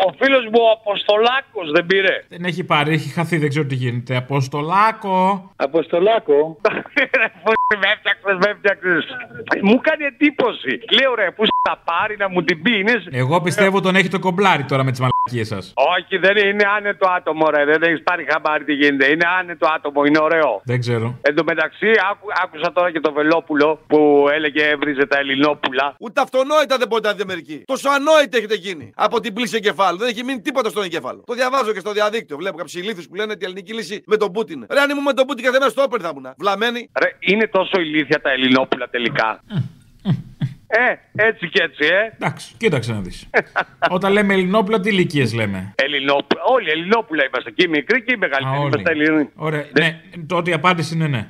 [0.09, 2.25] Ο φίλος μου ο Αποστολάκος δεν πήρε.
[2.29, 4.17] Δεν έχει πάρει, έχει χαθεί, δεν ξέρω τι γίνεται.
[4.17, 5.51] Αποστολάκο.
[5.57, 6.57] Αποστολάκο.
[7.83, 9.05] με έφτιαξες, με έφτιαξες.
[9.63, 10.73] Μου κάνει εντύπωση.
[10.99, 12.79] Λέω ρε, πού θα πάρει να μου την πει.
[12.79, 13.03] Είναι...
[13.11, 15.73] Εγώ πιστεύω τον έχει το κομπλάρι τώρα με τις μαλακίες σας.
[15.97, 17.65] Όχι, δεν είναι, είναι άνετο άτομο, ρε.
[17.65, 19.11] Δεν έχεις πάρει χαμπάρι τι γίνεται.
[19.11, 20.61] Είναι άνετο άτομο, είναι ωραίο.
[20.65, 21.19] Δεν ξέρω.
[21.23, 25.95] Εν τω μεταξύ, άκου, άκουσα τώρα και το Βελόπουλο που έλεγε έβριζε τα Ελληνόπουλα.
[25.99, 27.63] Ούτε αυτονόητα δεν μπορείτε να δείτε μερικοί.
[27.67, 29.98] Τόσο ανόητα έχετε γίνει από την πλήση εγκεφάλου.
[29.99, 31.23] Δεν έχει μείνει τίποτα στον εγκέφαλο.
[31.27, 32.37] Το διαβάζω και στο διαδίκτυο.
[32.37, 34.67] Βλέπω κάποιου ηλίθιους που λένε ότι η ελληνική λύση με τον Πούτιν.
[34.71, 36.35] Ρε, αν ήμουν με τον Πούτιν κάθε μέρα στο όπερ θα ήμουν.
[36.39, 36.91] Βλαμμένοι.
[37.03, 39.43] Ρε, είναι τόσο ηλίθια τα Ελληνόπουλα τελικά.
[40.71, 40.95] Ε,
[41.27, 42.15] έτσι και έτσι, ε.
[42.15, 43.31] Εντάξει, κοίταξε να δεις.
[43.97, 46.43] Όταν λέμε Ελληνόπουλα, τι ηλικίες λέμε; Ελληνόπουλα.
[46.47, 47.51] Όλοι Ελληνόπουλα είμαστε.
[47.51, 48.57] Και οι μικροί και οι μεγαλύτεροι.
[48.57, 48.71] Α, όλοι.
[48.75, 49.29] Είμαστε Ελληνοί.
[49.35, 49.65] Ωραία.
[49.79, 51.29] Ναι, τότε η απάντηση είναι ναι.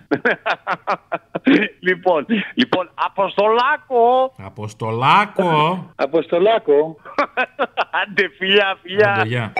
[1.89, 4.35] λοιπόν, λοιπόν, Αποστολάκο.
[4.37, 5.91] Αποστολάκο.
[5.95, 6.97] Αποστολάκο.
[8.03, 9.13] Άντε, φιλιά, φιλιά.
[9.13, 9.53] Άντε, γεια.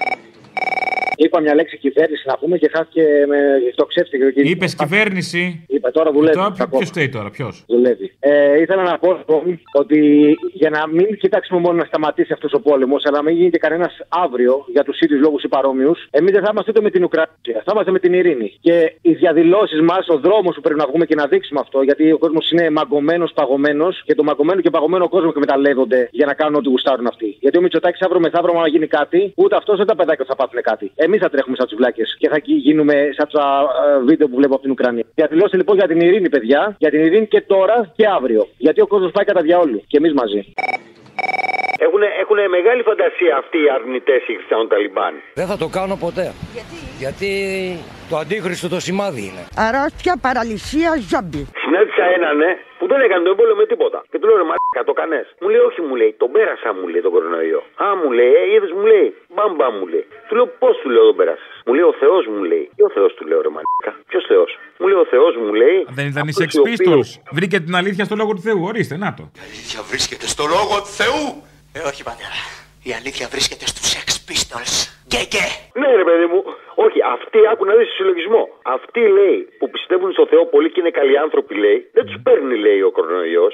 [1.21, 3.39] Είπα μια λέξη κυβέρνηση να πούμε και χάθηκε με
[3.75, 4.25] το ξέφτηκε.
[4.35, 5.65] Είπες κυβέρνηση.
[5.69, 6.35] Είπα τώρα δουλεύει.
[6.35, 6.69] Τώρα ακόμα.
[6.79, 8.13] ποιος φταίει τώρα, ποιος; Δουλεύει.
[8.21, 9.99] Ε, ήθελα να πω λοιπόν, ότι
[10.53, 13.59] για να μην κοιτάξουμε μόνο να σταματήσει αυτός ο πόλεμος, αλλά να μην γίνει και
[13.59, 17.05] κανένας αύριο για τους ίδιους λόγους ή παρόμοιους, εμείς δεν θα είμαστε ούτε με την
[17.05, 18.53] Ουκρανία, θα είμαστε με την ειρήνη.
[18.61, 22.13] Και οι διαδηλώσεις μας, ο δρόμος που πρέπει να βγούμε και να δείξουμε αυτό, γιατί
[22.13, 26.55] ο κόσμος είναι μαγκωμένος, παγωμένος και το μαγκωμένο και παγωμένο κόσμο εκμεταλλεύονται για να κάνουν
[26.55, 27.37] ό,τι γουστάρουν αυτοί.
[27.41, 30.61] Γιατί ο Μητσοτάκης αύριο μεθαύριο, να γίνει κάτι, ούτε αυτός ούτε τα παιδάκια θα πάθουν
[30.63, 30.93] κάτι.
[31.09, 33.67] Εμείς θα τρέχουμε σαν του βλάκε και θα γίνουμε σαν τα
[34.01, 35.05] ε, βίντεο που βλέπω από την Ουκρανία.
[35.15, 38.49] Διαδηλώστε λοιπόν για την ειρήνη, παιδιά, για την ειρήνη και τώρα και αύριο.
[38.59, 40.41] Γιατί ο κόσμος πάει κατά διαόλου και εμείς μαζί.
[41.87, 45.13] Έχουν, έχουν μεγάλη φαντασία αυτοί οι αρνητές οι Χριστιανοταλιμπάν.
[45.39, 46.27] Δεν θα το κάνω ποτέ.
[46.55, 47.31] Γιατί; Γιατί
[48.11, 49.43] το αντίχριστο το σημάδι είναι.
[49.67, 51.43] Αρρώστια, παραλυσία, ζόμπι.
[51.65, 53.99] Συνάντησα έναν ναι, που δεν έκανε τον πόλεμο με τίποτα.
[54.11, 55.21] Και του λέω ρε μαλάκα, το κανέ.
[55.43, 57.61] Μου λέει όχι, μου λέει, τον πέρασα, μου λέει τον κορονοϊό.
[57.85, 60.05] Α, μου λέει, ε, είδες, μου λέει, μπαμπά μου λέει.
[60.29, 61.49] Του λέω πώς του λέω τον πέρασες.
[61.67, 62.65] Μου λέει ο Θεός μου λέει.
[62.77, 63.93] Τι ο Θεός του λέω ρε μαλάκα.
[64.11, 64.51] Ποιος Θεός.
[64.81, 65.79] Μου λέει ο Θεός μου λέει.
[65.99, 67.09] Δεν ήταν οι αυτός Sex οι οποίοι- Pistols.
[67.39, 68.61] Βρήκε την αλήθεια στο λόγο του Θεού.
[68.71, 69.23] Ορίστε, να το.
[69.47, 71.23] αλήθεια βρίσκεται στο λόγο του Θεού.
[71.79, 72.39] Ε, όχι πατέρα.
[72.89, 74.75] Η αλήθεια βρίσκεται στους Sex Pistols.
[75.13, 75.45] Και και.
[75.81, 76.41] Ναι, ρε παιδί μου,
[76.81, 78.43] ο Όχι, αυτοί άκου να δεις συλλογισμό.
[78.77, 82.57] Αυτοί λέει που πιστεύουν στο Θεό πολύ και είναι καλοί άνθρωποι λέει, δεν τους παίρνει
[82.67, 83.53] λέει ο κορονοϊός.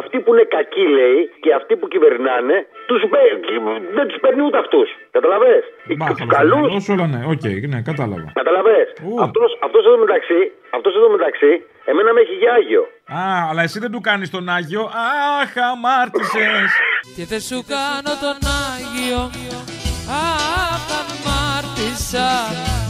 [0.00, 2.56] Αυτοί που είναι κακοί λέει και αυτοί που κυβερνάνε,
[2.88, 3.36] τους, παι-
[3.96, 4.88] δεν τους παίρνει ούτε αυτούς.
[5.16, 5.54] Καταλαβέ.
[6.16, 6.60] Τους καλού.
[6.78, 8.26] Όσο όλα ναι, οκ, ναι, κατάλαβα.
[8.40, 8.80] Καταλαβέ.
[9.26, 10.40] Αυτό αυτός εδώ μεταξύ,
[10.76, 11.50] αυτός εδώ μεταξύ,
[11.90, 12.82] εμένα με έχει για άγιο.
[13.20, 14.82] Α, αλλά εσύ δεν του κάνεις τον Άγιο.
[15.42, 16.70] Αχ, αμάρτησες.
[17.16, 19.30] Και δεν σου κάνω τον Άγιο.
[20.08, 22.30] Αχ, αμάρτησα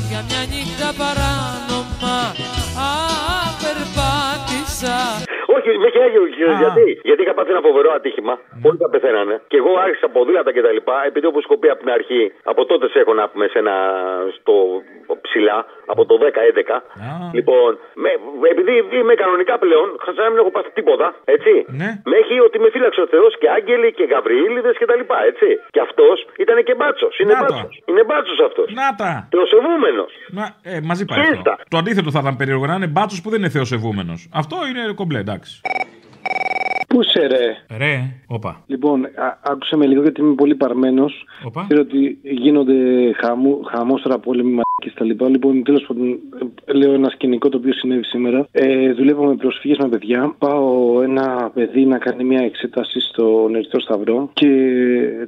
[0.09, 2.35] Για μια νύχτα παράνομα.
[2.77, 5.32] Αχ, περπάτησα
[5.71, 6.23] Όχι, με έχει άγιο.
[6.37, 8.35] ξέρεις Γιατί, γιατί είχα πάθει ένα φοβερό ατύχημα.
[8.69, 9.35] Όλοι τα πεθαίνανε.
[9.51, 10.97] Και εγώ άρχισα ποδήλατα και τα λοιπά.
[11.11, 13.77] Επειδή όπω έχω πει από την αρχή, από τότε σε έχω να πούμε σε ένα
[14.39, 14.55] στο
[15.27, 15.59] ψηλά,
[15.93, 16.83] από το 10-11.
[17.39, 17.71] Λοιπόν,
[18.03, 18.11] με,
[18.55, 21.53] επειδή είμαι κανονικά πλέον, σαν να μην έχω πάθει τίποτα, έτσι.
[21.81, 21.89] Ναι.
[22.11, 25.49] Με έχει ότι με φύλαξε ο Θεός και άγγελοι και γαβριήλιδες και τα λοιπά, έτσι.
[25.75, 27.13] Και αυτός ήταν και μπάτσος.
[27.21, 27.45] Είναι Να το.
[27.45, 27.75] μπάτσος.
[27.91, 28.67] Είναι μπάτσος αυτός.
[28.81, 29.13] Να τα.
[29.35, 30.11] Θεοσεβούμενος.
[30.39, 31.53] Να, ε, μαζί πάει αυτό.
[31.73, 34.21] Το αντίθετο θα ήταν περίεργο να είναι μπάτσος που δεν είναι θεοσεβούμενος.
[34.41, 35.52] Αυτό είναι κομπλέ, εντάξει.
[36.89, 38.63] Πού σε ρε; Ρε, όπα.
[38.67, 41.25] Λοιπόν, α- άκουσα με λίγο γιατί είμαι πολύ παρμένος.
[41.45, 41.65] Όπα.
[41.69, 42.75] Ξέρω ότι γίνονται
[43.13, 44.51] χαμού, χαμός τώρα πόλεμοι
[44.83, 45.29] μαλακίες τα λοιπά.
[45.29, 46.19] Λοιπόν, τέλος πάντων,
[46.65, 48.47] ε, λέω ένα σκηνικό το οποίο συνέβη σήμερα.
[48.53, 50.35] Ε, δουλεύω με προσφύγες με παιδιά.
[50.39, 54.31] Πάω ένα παιδί να κάνει μια εξέταση στον Ερυθρό Σταυρό.
[54.33, 54.49] Και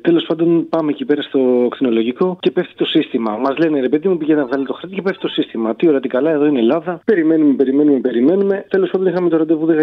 [0.00, 3.36] τέλος πάντων πάμε εκεί πέρα στο κτηνολογικό και πέφτει το σύστημα.
[3.36, 5.76] Μας λένε ρε παιδί μου, πήγαινε να βγάλει το χαρτί και πέφτει το σύστημα.
[5.76, 7.00] Τι ώρα, τι καλά, εδώ είναι η Ελλάδα.
[7.04, 8.64] Περιμένουμε, περιμένουμε, περιμένουμε.
[8.68, 9.74] Τέλος πάντων, είχαμε το ραντεβού 10.30.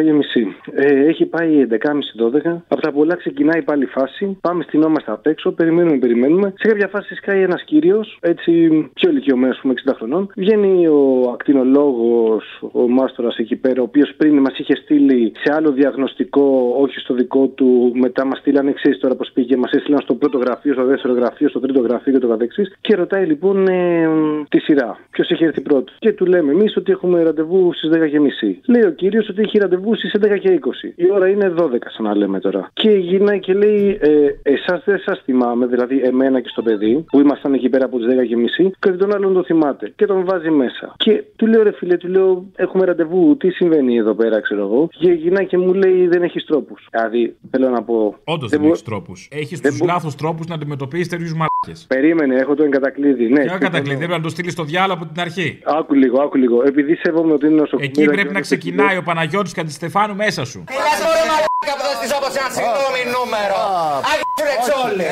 [0.73, 2.61] Ε, έχει πάει 11.30-12.
[2.67, 4.37] Από τα πολλά ξεκινάει πάλι η φάση.
[4.41, 6.53] Πάμε στυνόμαστε απ' έξω, περιμένουμε, περιμένουμε.
[6.57, 8.51] Σε κάποια φάση σκάει ένας κύριος, έτσι
[8.93, 10.31] πιο ηλικιωμένος, πούμε 60 χρονών.
[10.35, 15.71] Βγαίνει ο ακτινολόγος, ο μάστορας εκεί πέρα, ο οποίος πριν μας είχε στείλει σε άλλο
[15.71, 17.91] διαγνωστικό, όχι στο δικό του.
[17.95, 21.49] Μετά μας στείλανε, ξέρεις τώρα πώς πήγε, μας έστειλαν στο πρώτο γραφείο, στο δεύτερο γραφείο,
[21.49, 22.75] στο τρίτο γραφείο και το καθεξής.
[22.81, 24.07] Και ρωτάει λοιπόν ε,
[24.49, 24.97] τη σειρά.
[25.09, 25.95] Ποιος έχει έρθει πρώτος.
[25.99, 27.99] Και του λέμε εμείς ότι έχουμε ραντεβού στις 10.30.
[28.65, 30.29] Λέει ο κύριος ότι έχει ραντεβού στις 11.20.
[30.95, 32.69] Η ώρα είναι 12, σαν να λέμε τώρα.
[32.73, 37.19] Και γυρνάει και λέει, ε, εσάς δεν σας θυμάμαι, δηλαδή εμένα και στο παιδί, που
[37.19, 39.93] ήμασταν εκεί πέρα από τις 10.30, και ότι τον άλλον το θυμάται.
[39.95, 40.93] Και τον βάζει μέσα.
[40.97, 44.87] Και του λέω, ρε φίλε, του λέω, έχουμε ραντεβού, τι συμβαίνει εδώ πέρα, ξέρω εγώ.
[44.99, 46.87] Και γυρνάει και μου λέει, δεν έχεις τρόπους.
[46.91, 48.15] Δηλαδή, θέλω να πω.
[48.23, 49.27] Όντως δεν μπο- έχεις τρόπους.
[49.31, 51.85] Έχεις δεν τους μπο- λάθος τρόπους να αντιμετωπίσεις τέτοιους μαλάκες.
[51.87, 53.27] Περίμενε, έχω το εγκατακλείδι.
[53.29, 55.59] Ναι, Ποιο κατακλείδι, πρέπει να το στείλεις στο διάλογο από την αρχή.
[55.63, 56.63] Άκου λίγο, άκου λίγο.
[56.65, 57.91] Επειδή σέβομαι ότι είναι νοσοκομείο.
[57.95, 60.63] Εκεί πρέπει να ξεκινάει ο Παναγιώτης Καντιστεφάνου μέσα σου.
[60.67, 63.57] Έλα τώρα μαλάκα που δεν της όπως ένα συγγνώμη νούμερο.
[64.11, 65.07] Άγιο σου ρετσόλι.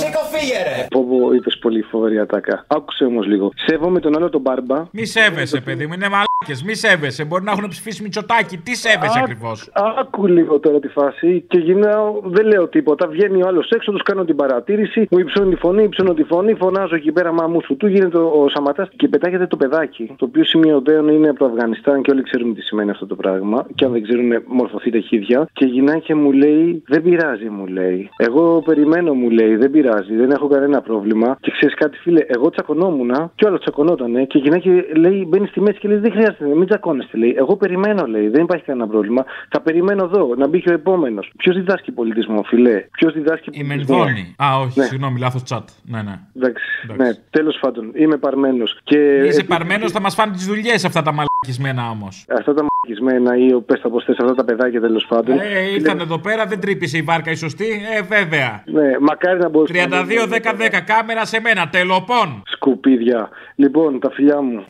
[0.00, 0.86] Σήκω φύγε ρε.
[0.94, 2.64] Πω, πω, είπες πολύ φοβερή ατάκα.
[2.76, 3.46] Άκουσε όμως λίγο.
[3.70, 4.84] Σέβομαι τον άλλο τον μπάρμπα.
[4.90, 6.62] Μη σέβεσαι, παιδί μου, είναι μαλάκες.
[6.66, 7.24] Μη σέβεσαι.
[7.24, 8.56] Μπορεί να έχουν ψηφίσει μυτσοτάκι.
[8.56, 13.08] Τι σέβεσαι Α, ακριβώς; Άκου λίγο τώρα τη φάση και γυρνάω, δεν λέω τίποτα.
[13.08, 16.54] Βγαίνει ο άλλος έξω, τους κάνω την παρατήρηση, μου υψώνει τη φωνή, υψώνω τη φωνή,
[16.54, 20.14] φωνάζω εκεί πέρα μαμού σου του, γίνεται ο Σαματάς και πετάγεται το παιδάκι.
[20.16, 23.66] Το οποίο σημειωτέων είναι από το Αφγανιστάν και όλοι ξέρουμε τι σημαίνει αυτό το πράγμα.
[23.74, 25.48] Και αν δεν ξέρουν, μορφωθείτε χίδια.
[25.52, 28.08] Και γυρνάει και μου λέει, Δεν πειράζει, μου λέει.
[28.16, 31.36] Εγώ περιμένω, μου λέει, δεν πειράζει, δεν έχω κανένα πρόβλημα.
[31.40, 35.46] Και ξέρεις κάτι, φίλε, εγώ τσακωνόμουν και ο άλλος τσακωνότανε και γυρνάει και λέει, μπαίνει
[35.46, 37.34] στη μέση και λέει, Δεν χρειάζεται, μην τσακώνεστε, λέει.
[37.38, 39.24] Εγώ περιμένω, λέει, δεν υπάρχει κανένα πρόβλημα.
[39.48, 41.30] Θα περιμένω εδώ, να μπει και ο επόμενος.
[41.36, 44.34] Ποιος διδάσκει πολιτισμό, φιλέ; Ποιος διδάσκει Η πολιτισμό; Μενδώνη.
[44.44, 44.84] Α, όχι, Ναι.
[44.84, 45.68] συγγνώμη, λάθος τσάτ.
[45.82, 46.20] Ναι, ναι.
[46.36, 46.64] Εντάξει,
[46.96, 48.78] ναι, τέλος πάντων, είμαι παρμένος.
[48.84, 51.12] Και Είσαι παρμένος, θα μας φάνε τις δουλειές αυτά τα
[51.46, 52.24] μαλακισμένα όμως.
[52.38, 55.38] Αυτά τα μαγισμένα ή πες τα πώ θες, αυτά τα παιδάκια τέλος πάντων.
[55.38, 57.66] Ε, ήρθαν εδώ πέρα, δεν τρύπησε η βάρκα η σωστή.
[57.96, 58.62] Ε, βέβαια.
[58.66, 62.42] Ναι, μακάρι να μπορούσα 32-10-10, κάμερα σε μένα, τελοπών.
[62.46, 63.28] Σκουπίδια.
[63.54, 64.64] Λοιπόν, τα φιλιά μου.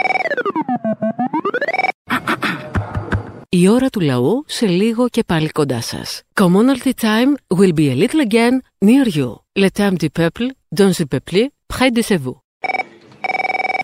[3.49, 6.23] Η ώρα του λαού σε λίγο και πάλι κοντά σας.
[6.41, 8.55] Commonalty time will be a little again
[8.85, 9.31] near you.
[9.63, 10.47] Le temps du peuple,
[10.81, 12.50] dans le peuple, près de vous.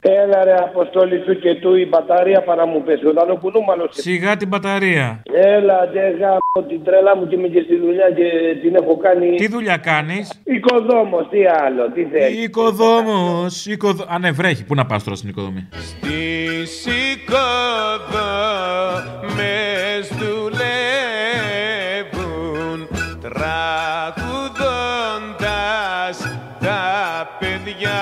[0.09, 3.07] Έλα ρε αποστόλη του και του η μπαταρία παρά μου πέσει.
[3.07, 3.89] Όταν ο κουνούμαλος...
[3.91, 5.23] Σιγά την μπαταρία.
[5.33, 9.35] Έλα ντε γάμο την τρέλα μου και είμαι και στη δουλειά και την έχω κάνει...
[9.35, 12.45] Τι δουλειά κάνεις; Οικοδόμος, τι άλλο, τι θέλεις.
[12.45, 13.67] Οικοδόμος.
[13.67, 14.05] Οικοδο...
[14.09, 14.65] Α, ναι, βρέχει.
[14.65, 15.69] Πού να πας τώρα στην οικοδομή;
[16.01, 17.37] Τις οικοδόμες
[20.19, 21.69] δουλεύουν
[23.21, 23.77] τραγουδώντας
[26.61, 26.83] τα
[27.39, 28.01] παιδιά.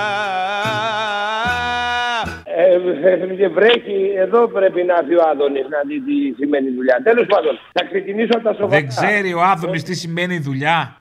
[2.75, 7.01] Ε, ε, βρέχει, εδώ πρέπει να έρθει ο Άδωνης να δει τι σημαίνει δουλειά.
[7.05, 8.81] Τέλος πάντων, θα ξεκινήσω από τα σοβαρά.
[8.81, 10.97] Δεν ξέρει ο Άδωνης τι σημαίνει δουλειά.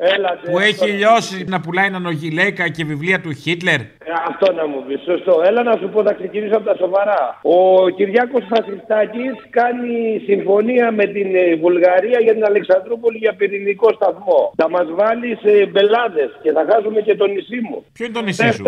[0.00, 3.80] Έλα, Που έχει λιώσει να πουλάει νανογιλέκα και βιβλία του Χίτλερ.
[3.80, 5.42] Ε, Αυτό να μου πεις, σωστό.
[5.48, 7.38] Έλα να σου πω, θα ξεκινήσω από τα σοβαρά.
[7.42, 14.52] Ο Κυριάκος Φασιστάκης κάνει συμφωνία με την ε, Βουλγαρία για την Αλεξανδρούπολη για πυρηνικό σταθμό.
[14.56, 17.84] Θα μας βάλει σε μπελάδες και θα χάσουμε και το νησί μου.
[17.92, 18.64] Ποιο είναι το νησί σου;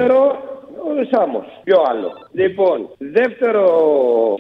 [0.81, 1.47] Δεύτερο, Ο Σάμος.
[1.65, 2.11] Ποιο άλλο.
[2.33, 3.65] Λοιπόν, δεύτερο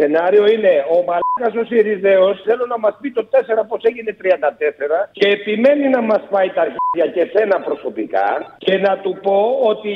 [0.00, 5.08] σενάριο είναι ο μαλάκας ο Σιριζέος θέλω να μας πει το 4 πως έγινε 34
[5.12, 8.28] και επιμένει να μας πάει τα αρχίδια και σένα προσωπικά
[8.58, 9.38] και να του πω
[9.72, 9.94] ότι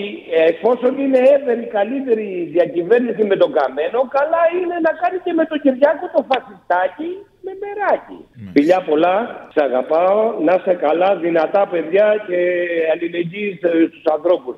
[0.48, 5.60] εφόσον είναι έβερη καλύτερη διακυβέρνηση με τον Καμένο καλά είναι να κάνει και με τον
[5.60, 7.10] Κυριάκο το φασιστάκι
[7.44, 8.18] με μεράκι.
[8.52, 9.14] Φιλιά πολλά,
[9.54, 12.38] σε αγαπάω, να είσαι καλά, δυνατά παιδιά και
[12.92, 14.56] αλληλεγγύη στους ανθρώπους.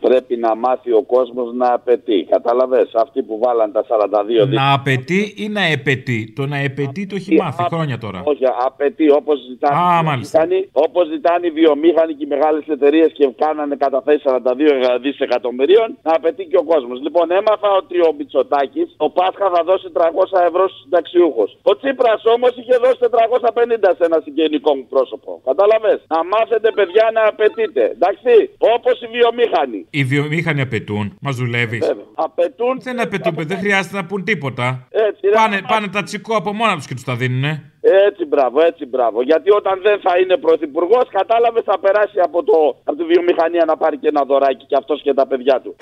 [0.00, 2.26] Πρέπει να μάθει ο κόσμος να απαιτεί.
[2.30, 7.14] Κατάλαβες, αυτοί που βάλαν τα 42 Να απαιτεί ή να επαιτεί; Το να επαιτεί το
[7.16, 8.20] έχει μάθει χρόνια τώρα.
[8.24, 10.38] Όχι, απαιτεί όπως ζητάνε, Α, οι μάλιστα.
[10.38, 16.12] βιομήχανοι- όπως ζητάνε οι βιομήχανοι και οι μεγάλες εταιρείες και κάνανε καταθέσεις 42 δισεκατομμυρίων, να
[16.18, 17.00] απαιτεί και ο κόσμος.
[17.06, 21.50] Λοιπόν, έμαθα ότι ο Μπιτσοτάκη το Πάσχα θα δώσει 300 ευρώ στους συνταξιούχους.
[21.70, 25.30] Ο Τσίπρας όμως είχε δώσει 450 σε ένα συγγενικό μου πρόσωπο.
[25.44, 27.82] Κατάλαβες; Να μάθετε, παιδιά, να απαιτείτε.
[27.96, 28.32] Εντάξει,
[28.74, 29.80] όπως οι βιομήχανοι.
[29.90, 31.16] Οι βιομήχανοι απαιτούν.
[31.20, 31.94] Μας δουλεύεις.
[32.14, 32.80] Απαιτούν.
[32.82, 34.88] Δεν απαιτούν, δεν χρειάζεται να πούν τίποτα.
[34.90, 35.34] Έτσι, ρε.
[35.34, 37.72] Πάνε, πάνε τα τσικό από μόνα τους και τους τα δίνουνε.
[37.80, 39.22] Έτσι, μπράβο, έτσι, μπράβο.
[39.22, 43.76] Γιατί όταν δεν θα είναι πρωθυπουργός, κατάλαβες θα περάσει από, το, από τη βιομηχανία να
[43.76, 45.76] πάρει και ένα δωράκι και αυτός και τα παιδιά του.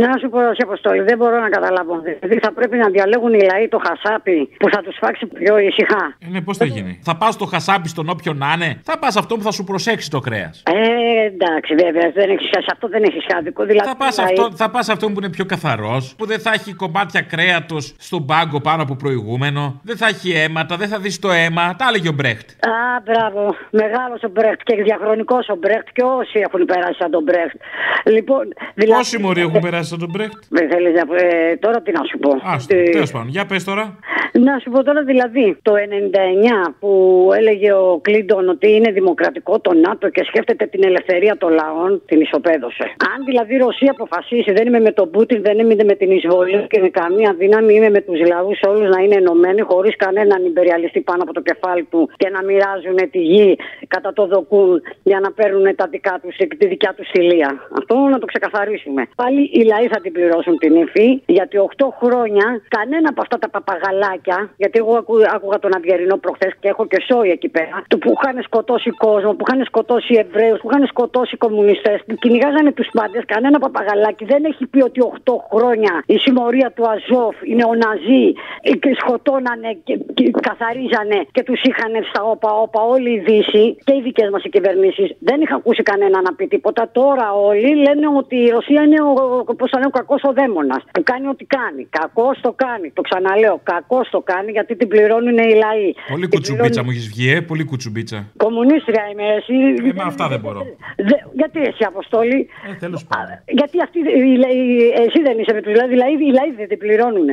[0.00, 2.00] Να σου πω, σε αποστολή, δεν μπορώ να καταλάβω.
[2.00, 6.16] Δηλαδή θα πρέπει να διαλέγουν οι λαοί το χασάπι που θα τους φάξει πιο ησυχά.
[6.26, 7.00] Ε, ναι, πώς θα γίνει.
[7.02, 10.10] Θα πας στο χασάπι στον όποιον να είναι; Θα πας αυτό που θα σου προσέξει
[10.10, 10.62] το κρέας.
[10.66, 13.64] Ε, εντάξει, βέβαια, δεν έχεις, σε αυτό δεν έχεις άδικο.
[13.64, 16.72] Δηλαδή, Θα πας αυτό, θα πας αυτό που είναι πιο καθαρός, που δεν θα έχει
[16.72, 21.30] κομμάτια κρέατος στον πάγκο πάνω από προηγούμενο, δεν θα έχει αίματα, δεν θα δεις το
[21.30, 21.76] αίμα.
[21.76, 22.50] Τα έλεγε ο Μπρέχτ.
[22.50, 23.56] Α, μπράβο.
[23.70, 27.56] Μεγάλος ο Μπρέχτ και διαχρονικός ο Μπρέχτ και όσοι έχουν περάσει σαν τον Μπρέχτ.
[28.04, 29.00] Λοιπόν, δηλαδή.
[29.00, 30.38] Πόσοι μωροί έχουν περάσει σαν τον Μπρέχτ.
[30.48, 32.30] Δεν θέλεις να πω, ε, τώρα τι να σου πω.
[32.42, 33.28] Άστο, Ε, τέλος πάντων.
[33.28, 33.98] Για πες τώρα.
[34.32, 36.90] Να σου πω τώρα δηλαδή, το 99 που
[37.36, 42.20] έλεγε ο Κλίντον ότι είναι δημοκρατικό το ΝΑΤΟ και σκέφτεται την ελευθερία των λαών, την
[42.20, 42.84] ισοπαίδωσε.
[43.12, 46.66] Αν δηλαδή η Ρωσία αποφασίσει, δεν είμαι με τον Πούτιν, δεν είμαι με την εισβολή
[46.68, 51.00] και με καμία δύναμη, είμαι με τους λαούς όλους να είναι ενωμένοι, χωρίς κανέναν υπεριαλιστή
[51.00, 53.56] πάνω από το κεφάλι του και να μοιράζουν τη γη
[53.88, 57.50] κατά το δοκούν για να παίρνουν τα δικά τους, τη δικιά τους θηλία.
[57.78, 59.02] Αυτό να το ξεκαθαρίσουμε.
[59.16, 62.46] Πάλι οι λαοί θα την πληρώσουν την ύφη, γιατί 8 χρόνια
[62.76, 66.98] κανένα από αυτά τα παπαγαλάκια, γιατί εγώ ακού, άκουγα τον Αυγερινό προχθές και έχω και
[67.08, 71.34] σόι εκεί πέρα, του που είχαν σκοτώσει κόσμο, που είχαν σκοτώσει Εβραίους, που είχαν σκοτώσει
[71.36, 73.22] κομμουνιστές, που κυνηγάζανε τους πάντες.
[73.26, 78.26] Κανένα παπαγαλάκι δεν έχει πει ότι 8 χρόνια η συμμορία του Αζόφ, οι νεοναζί,
[78.62, 83.92] ε, και σκοτώνανε και, και καθαρίζανε και τους είχαν στα όπα-όπα όλη η Δύση και
[83.96, 85.08] οι δικές μας κυβερνήσεις.
[85.18, 86.82] Δεν είχα ακούσει κανένα να πει τίποτα.
[86.92, 90.82] Τώρα όλοι λένε ότι η Ρωσία είναι ο, πώς θα λένε, ο κακός ο δαίμονας.
[90.94, 91.82] Που κάνει ό,τι κάνει.
[92.00, 92.86] Κακός το κάνει.
[92.98, 93.56] Το ξαναλέω.
[93.72, 95.88] Κακός το κάνει γιατί την πληρώνουν οι λαοί.
[96.14, 97.40] Πολύ κουτσουμπίτσα μου έχεις βγει, ε.
[97.50, 98.18] Πολύ κουτσουμπίτσα.
[98.44, 99.54] Κομμουνίστρια είμαι εσύ.
[99.88, 100.60] Ε, με αυτά δεν μπορώ.
[101.08, 102.38] Δε- γιατί εσύ, Αποστόλη;
[102.70, 103.34] Ε, τέλος πάντων.
[103.58, 106.78] Γιατί αυτοί, οι λαοί- εσύ δεν είσαι με τους λαοί, δηλαδή οι λαοί δεν την
[106.84, 107.28] πληρώνουν.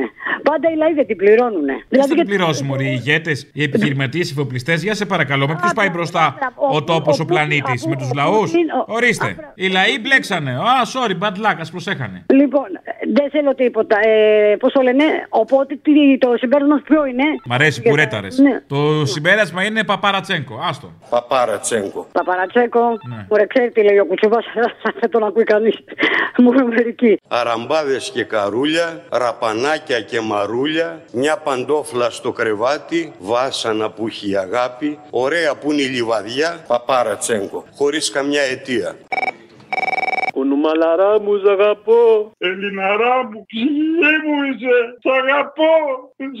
[0.48, 1.68] Πάντα οι λαοί δεν την πληρώνουν.
[1.70, 4.78] Ποιο Δηλαδή, θα την γιατί- πληρώσεις, Μωρή, οι ηγέτες, οι επιχειρηματίες, οι εφοπλιστές.
[4.86, 6.24] Για σε παρακαλώ, με ποιους πάει μπροστά
[6.76, 8.50] ο τόπος, ο πλανήτης, με τους λαούς;
[8.86, 9.30] Ορίστε.
[9.54, 10.50] Οι λαοί μπλέξανε.
[10.50, 12.09] Α, sorry, bad luck, ας προσέχανε.
[12.26, 12.66] Λοιπόν,
[13.14, 13.96] δεν θέλω τίποτα.
[14.08, 18.38] Ε, Πώς το λένε, οπότε τι- το συμπέρασμα ποιο είναι; Μ' αρέσει που ρέταρες.
[18.38, 18.62] Ναι.
[18.66, 20.60] Το συμπέρασμα είναι Παπαρατσέγκο.
[20.68, 20.92] Άστο.
[21.10, 22.06] Παπαρατσέγκο.
[22.12, 23.26] Παπαρατσέκο, Ναι.
[23.30, 24.44] μου ρε ξέρει τι λέει ο κουτσουβάς,
[25.00, 25.76] δεν τον ακούει κανείς.
[26.36, 27.18] Μου είναι μερικοί.
[27.28, 34.98] Αραμπάδες και καρούλια, ραπανάκια και μαρούλια, μια παντόφλα στο κρεβάτι, βάσανα που έχει η αγάπη,
[35.10, 38.96] ωραία που είναι η λιβαδιά, παπαρατσέγκο, χωρίς καμιά αιτία.
[40.44, 42.02] Κουνουμαλαρά μου, σ' αγαπώ.
[42.38, 44.76] Ελληναρά μου, ψυχή μου είσαι.
[45.04, 45.74] Σ' αγαπώ.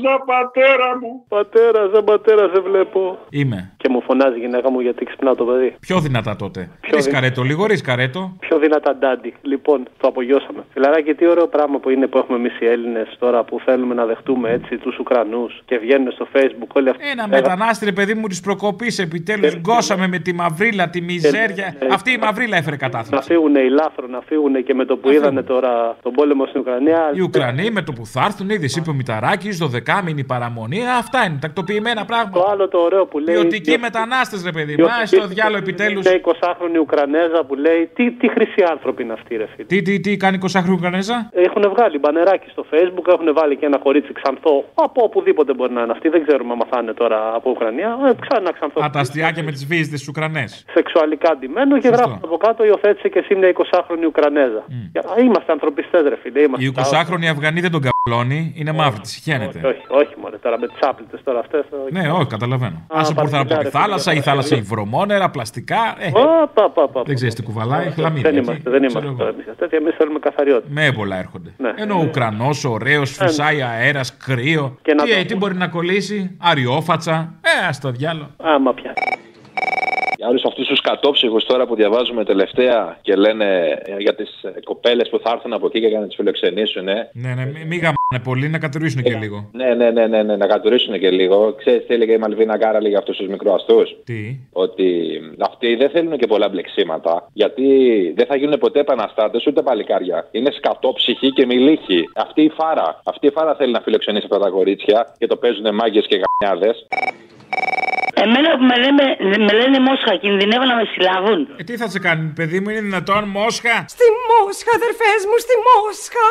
[0.02, 1.10] Σαν πατέρα μου.
[1.28, 3.18] Πατέρα, σαν πατέρα σε βλέπω.
[3.30, 3.72] Είμαι.
[3.76, 5.76] Και μου φωνάζει η γυναίκα μου γιατί ξυπνά το παιδί.
[5.80, 6.70] Πιο δυνατά τότε.
[6.80, 8.36] Πιο Ρισκαρέτο, λίγο ρισκαρέτο.
[8.40, 9.34] Πιο δυνατά ντάντι.
[9.42, 10.62] Λοιπόν, το απογειώσαμε.
[10.72, 14.04] Φιλαράκι, τι ωραίο πράγμα που είναι που έχουμε εμείς οι Έλληνες τώρα που θέλουμε να
[14.04, 17.08] δεχτούμε έτσι τους Ουκρανούς και βγαίνουν στο Facebook όλοι αυτοί.
[17.10, 18.98] Ένα μετανάστη, ρε παιδί μου, της προκοπής.
[18.98, 21.74] Επιτέλους γκώσαμε με τη μαυρίλα, τη μιζέρια.
[21.92, 23.32] Αυτή η μαυρίλα έφερε Να κατάθλιψη.
[23.32, 27.10] φύγουν οι λάθρο, να φύγουν και με το που είδανε τώρα τον πόλεμο στην Ουκρανία.
[27.14, 30.80] Οι Ουκρανοί με το που θα έρθουν, είδε, είπε ο Μηταράκης, 12μηνη παραμονή.
[30.86, 32.38] Α, Αυτά είναι τακτοποιημένα πράγματα.
[32.40, 33.34] Το άλλο το ωραίο που λέει.
[33.34, 34.84] Ποιοτικοί μετανάστες, ρε παιδί μου.
[34.86, 36.04] Α, στο διάλογο επιτέλους.
[36.06, 39.66] Μια 20χρονη Ουκρανέζα που λέει τι, τι χρυσή άνθρωποι είναι αυτοί, ρε φίλε.
[39.66, 43.66] Τι, τι, τι κάνει 20 χρόνια Ουκρανέζα; Έχουν βγάλει μπανεράκι στο facebook, έχουν βάλει και
[43.66, 46.08] ένα κορίτσι ξανθό από οπουδήποτε μπορεί να είναι αυτή.
[46.08, 47.98] Δεν ξέρουμε αν μαθάνε τώρα από Ουκρανία.
[48.08, 48.84] Ε, Ξανά ξανθό.
[48.84, 50.64] Α, τα αστιάκια με τις βίζες της Ουκρανές.
[50.74, 51.96] Σεξουαλικά ντυμένο και Σωστό.
[52.02, 54.58] γράφουν από κάτω υιοθέτησε και εσύ μια 20χρονη Ουκρανέζα.
[54.58, 56.40] Α, Είμαστε ανθρωπιστές, ρε φίλε.
[56.42, 59.60] Είμαστε Η 20χρονη Αφγανή δεν τον καπλώνει, είναι μαύρη, τη όχι, χαίνεται.
[59.68, 60.36] όχι, όχι, μωρέ.
[60.36, 61.64] τώρα με τις άπλητες τώρα αυτές.
[61.90, 62.82] Ναι, όχι, καταλαβαίνω.
[62.88, 65.96] Άσε που ήρθαν από τη παρκάρε, θάλασσα, η θάλασσα έχει βρωμόνερα, πλαστικά.
[65.98, 66.10] Ε,
[67.04, 68.30] δεν ξέρεις τι κουβαλάει, χλαμίδια.
[68.30, 68.46] Δεν εκεί.
[68.46, 69.78] είμαστε, δεν είμαστε τώρα εμείς τέτοια.
[69.78, 70.68] Εμείς θέλουμε καθαριότητα.
[70.70, 71.50] Με έμπολα έρχονται.
[71.58, 71.72] Ναι.
[71.76, 74.76] Ενώ ο Ουκρανός, ωραίος, φυσάει αέρας, κρύο.
[74.82, 77.34] Και να τι, το- ε, τι μπορεί να κολλήσει, αριόφατσα.
[77.40, 78.30] Ε, ας το διάλο.
[78.36, 78.92] Άμα πια.
[80.20, 84.30] Για όλου αυτούς τους κατόψυχους τώρα που διαβάζουμε τελευταία και λένε ε, για τις
[84.64, 86.88] κοπέλες που θα έρθουν από εκεί και για να τις φιλοξενήσουν.
[86.88, 87.10] ε.
[87.12, 89.48] Ναι, ναι, μη- μη γαμάνε πολύ, να κατουρίσουν και λίγο.
[89.52, 91.52] Ναι, ναι, ναι, ναι, ναι, να κατουρίσουν και λίγο.
[91.58, 96.16] Ξέρεις τι έλεγε η Μαλβίνα Γκάραλη για αυτούς τους μικροαστούς; Τι; Ότι αυτοί δεν θέλουν
[96.18, 97.28] και πολλά μπλεξίματα.
[97.32, 97.64] Γιατί
[98.16, 100.28] δεν θα γίνουν ποτέ επαναστάτες ούτε παλικάρια.
[100.30, 102.08] Είναι σκατόψυχοι και μιλήχοι.
[102.14, 103.00] Αυτή η φάρα.
[103.04, 106.86] Αυτή η φάρα θέλει να φιλοξενήσει αυτά τα κορίτσια και το παίζουν μάγκες και γαμιάδες.
[108.24, 109.04] Εμένα που με, λέμε,
[109.46, 111.40] με λένε Μόσχα, κινδυνεύω να με συλλάβουν.
[111.60, 115.54] Ε, τι θα σε κάνει, παιδί μου, είναι δυνατόν, Μόσχα; Στη Μόσχα, αδερφές μου, στη
[115.68, 116.28] Μόσχα.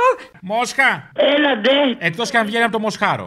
[0.52, 0.90] Μόσχα.
[1.34, 1.78] Έλα ντε.
[2.08, 3.26] Εκτός και αν βγαίνει από το Μοσχάρο.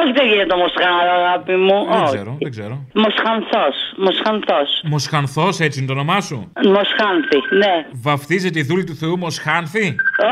[0.00, 1.78] Όχι, δεν γίνεται το Μοσχάρο, αγάπη μου.
[1.90, 2.14] Δεν όχι.
[2.14, 2.74] ξέρω, δεν ξέρω.
[3.04, 3.76] Μοσχανθός.
[4.06, 4.68] Μοσχανθός.
[4.94, 7.74] Μοσχανθός, έτσι είναι το όνομά σου; Μοσχάνθη, ναι.
[8.08, 9.86] Βαφτίζεται η δούλη του Θεού Μοσχάνθη;
[10.26, 10.30] Ω,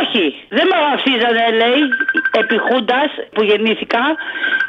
[0.00, 0.24] όχι,
[0.56, 1.80] δεν με βαφτίζανε, λέει,
[2.40, 4.02] επί Χούντας που γεννήθηκα.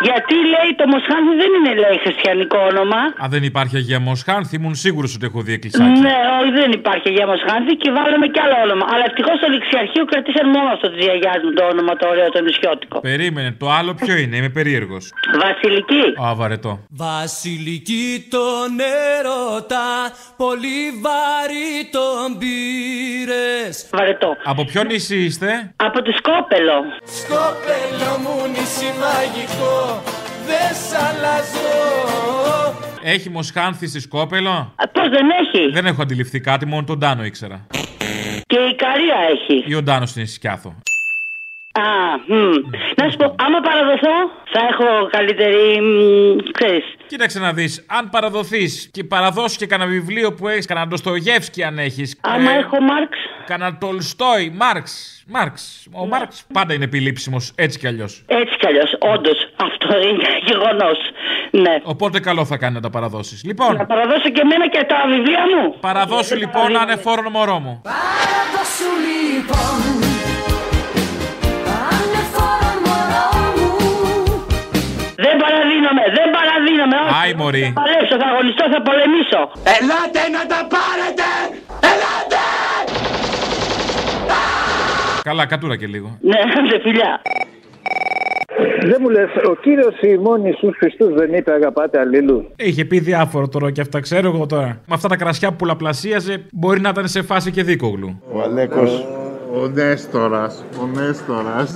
[0.07, 3.01] Γιατί λέει το Μοσχάνθη δεν είναι, λέει, χριστιανικό όνομα.
[3.23, 5.99] Αν δεν υπάρχει Αγία Μοσχάνθη, ήμουν σίγουρος ότι έχω δει εκκλησάκι.
[5.99, 8.85] Ναι, όχι, δεν υπάρχει για Μοσχάνθη και βάλαμε κι άλλο όνομα.
[8.91, 12.41] Αλλά ευτυχώς στο ληξιαρχείο κρατήσαν μόνο αυτό τη γιαγιάς μου το όνομα, το ωραίο, το
[12.41, 12.99] νησιώτικο.
[12.99, 15.03] Περίμενε, το άλλο ποιο είναι, είμαι περίεργος.
[15.45, 16.03] Βασιλική.
[16.25, 16.71] Α, βαρετό.
[16.89, 18.69] Βασιλική τον
[19.17, 19.87] έρωτα,
[20.37, 23.73] πολύ βαρύ τον πήρες.
[23.91, 24.29] Βαρετό.
[24.43, 26.77] Από ποιο νησί είστε, Από τη Σκόπελο.
[27.19, 29.73] Σκόπελο μου νησί μαγικό,
[30.45, 31.73] δεν σ' αλλάζω.
[33.03, 37.67] Έχει Μοσχάνθη στη Σκόπελο; Πώς δεν έχει; Δεν έχω αντιληφθεί κάτι, μόνο τον Τάνο ήξερα.
[38.47, 39.63] Και η Καρία έχει.
[39.67, 40.75] Ή ο Ντάνο στην Ισκιάθο.
[41.79, 42.33] Α, μ.
[42.95, 44.15] Να σου πω, άμα παραδοθώ,
[44.53, 45.81] θα έχω καλύτερη.
[45.81, 46.83] μ, ξέρεις.
[47.07, 51.77] Κοίταξε να δεις, αν παραδοθείς και παραδώσεις και κανένα βιβλίο που έχεις, κανένα Ντοστογεύσκι αν
[51.79, 52.19] έχεις.
[52.21, 53.17] Άμα έχω Μάρξ.
[53.45, 55.09] Κανένα Τολστόι, Μάρξ.
[55.27, 55.85] Μάρξ.
[55.93, 58.23] Ο Μάρξ πάντα είναι επιλήψιμο, έτσι κι αλλιώς.
[58.27, 59.49] Έτσι κι αλλιώς, όντως.
[59.55, 60.97] Αυτό είναι γεγονός.
[61.51, 61.79] Ναι.
[61.83, 63.43] Οπότε καλό θα κάνει να τα παραδώσεις.
[63.43, 65.75] Λοιπόν, Να παραδώσω και εμένα και τα βιβλία μου.
[65.79, 67.81] παραδώσου λοιπόν ανεφόρον μωρό μου.
[67.83, 70.14] Παραδώσου λοιπόν
[75.23, 76.97] Δεν παραδίνομαι, δεν παραδίνομαι.
[77.05, 77.13] όχι.
[77.21, 77.63] Άι, μωρή.
[77.69, 79.41] Θα παλέψω, θα αγωνιστώ, θα πολεμήσω.
[79.77, 81.27] Ελάτε να τα πάρετε
[81.91, 82.43] Ελάτε
[85.29, 86.17] Καλά, κατούρα και λίγο.
[86.21, 86.39] Ναι,
[86.71, 87.21] δε φιλιά.
[88.89, 92.51] Δεν μου λες, ο κύριος Σιμών Ιησούς Χριστού δεν είπε αγαπάτε αλλήλου.
[92.55, 94.65] Είχε πει διάφορο τώρα και αυτά, ξέρω εγώ τώρα.
[94.65, 98.21] Με αυτά τα κρασιά που πολλαπλασίαζε, μπορεί να ήταν σε φάση και δίκογλου.
[98.33, 99.05] Ο Αλέκος,
[99.63, 101.73] ο Νέστορας, ο Νέστορας.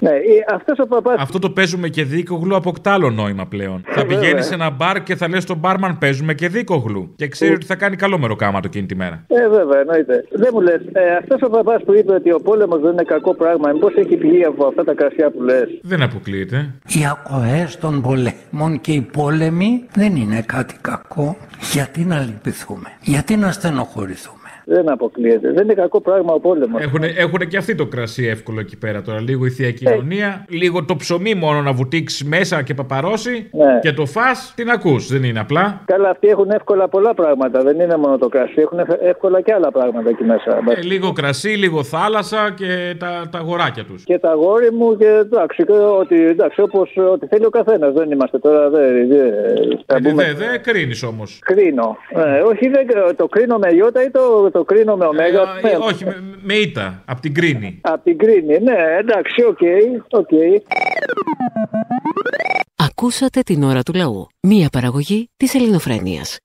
[0.00, 0.10] Ναι,
[0.54, 1.14] αυτός ο παπά.
[1.18, 3.82] Αυτό το παίζουμε και δίκογλου αποκτά άλλο νόημα πλέον.
[3.86, 4.18] θα βέβαια.
[4.18, 7.12] πηγαίνεις σε ένα μπαρ και θα λες στον μπάρμαν παίζουμε και δίκογλου.
[7.16, 9.24] Και ξέρει ότι θα κάνει καλό μεροκάματο εκείνη τη μέρα.
[9.26, 10.24] Ε, βέβαια, εννοείται.
[10.30, 13.34] Δεν μου λες, ε, αυτός ο παπάς που είπε ότι ο πόλεμος δεν είναι κακό
[13.34, 16.74] πράγμα, μήπως έχει πηγεί από αυτά τα κρασιά που λες; Δεν αποκλείεται.
[16.86, 21.36] Οι ακοές των πολέμων και οι πόλεμοι δεν είναι κάτι κακό.
[21.72, 24.43] Γιατί να λυπηθούμε, γιατί να στενοχωρηθούμε.
[24.64, 25.52] Δεν αποκλείεται.
[25.52, 26.82] Δεν είναι κακό πράγμα ο πόλεμος.
[26.82, 29.20] Έχουν, έχουν και αυτοί το κρασί εύκολο εκεί πέρα τώρα.
[29.20, 30.44] Λίγο η θεία κοινωνία.
[30.48, 33.48] Λίγο το ψωμί μόνο να βουτήξει μέσα και παπαρώσει.
[33.52, 33.78] Ναι.
[33.82, 34.22] Και το φά
[34.54, 35.06] την ακούς.
[35.08, 35.80] Δεν είναι απλά.
[35.84, 37.62] Καλά, αυτοί έχουν εύκολα πολλά πράγματα.
[37.62, 40.58] Δεν είναι μόνο το κρασί, έχουν ευ- εύκολα και άλλα πράγματα εκεί μέσα.
[40.76, 44.04] Ε, λίγο κρασί, λίγο θάλασσα και τα, τα αγοράκια τους.
[44.04, 47.92] Και τα γόρι μου και εντάξει, και ότι, εντάξει όπως ό,τι θέλει ο καθένας.
[47.94, 48.70] Δεν είμαστε τώρα.
[48.70, 49.32] Δεν, δεν,
[49.86, 51.38] θα Δεν μπούμε- δε, δε κρίνεις όμως.
[51.44, 51.96] Κρίνω.
[52.14, 52.86] Ε, όχι, δεν,
[53.16, 55.42] το κρίνω με ιώτα ή το, το κρίνω με ωμέγα.
[55.62, 57.02] Ε, όχι, με, με ήττα.
[57.04, 57.78] Απ' την κρίνη.
[57.82, 58.58] Από την κρίνη.
[58.58, 59.58] Ναι, εντάξει, οκ.
[60.10, 60.28] οκ.
[62.76, 64.26] Ακούσατε την ώρα του λαού.
[64.40, 66.38] Μία παραγωγή της ελληνοφρένειας.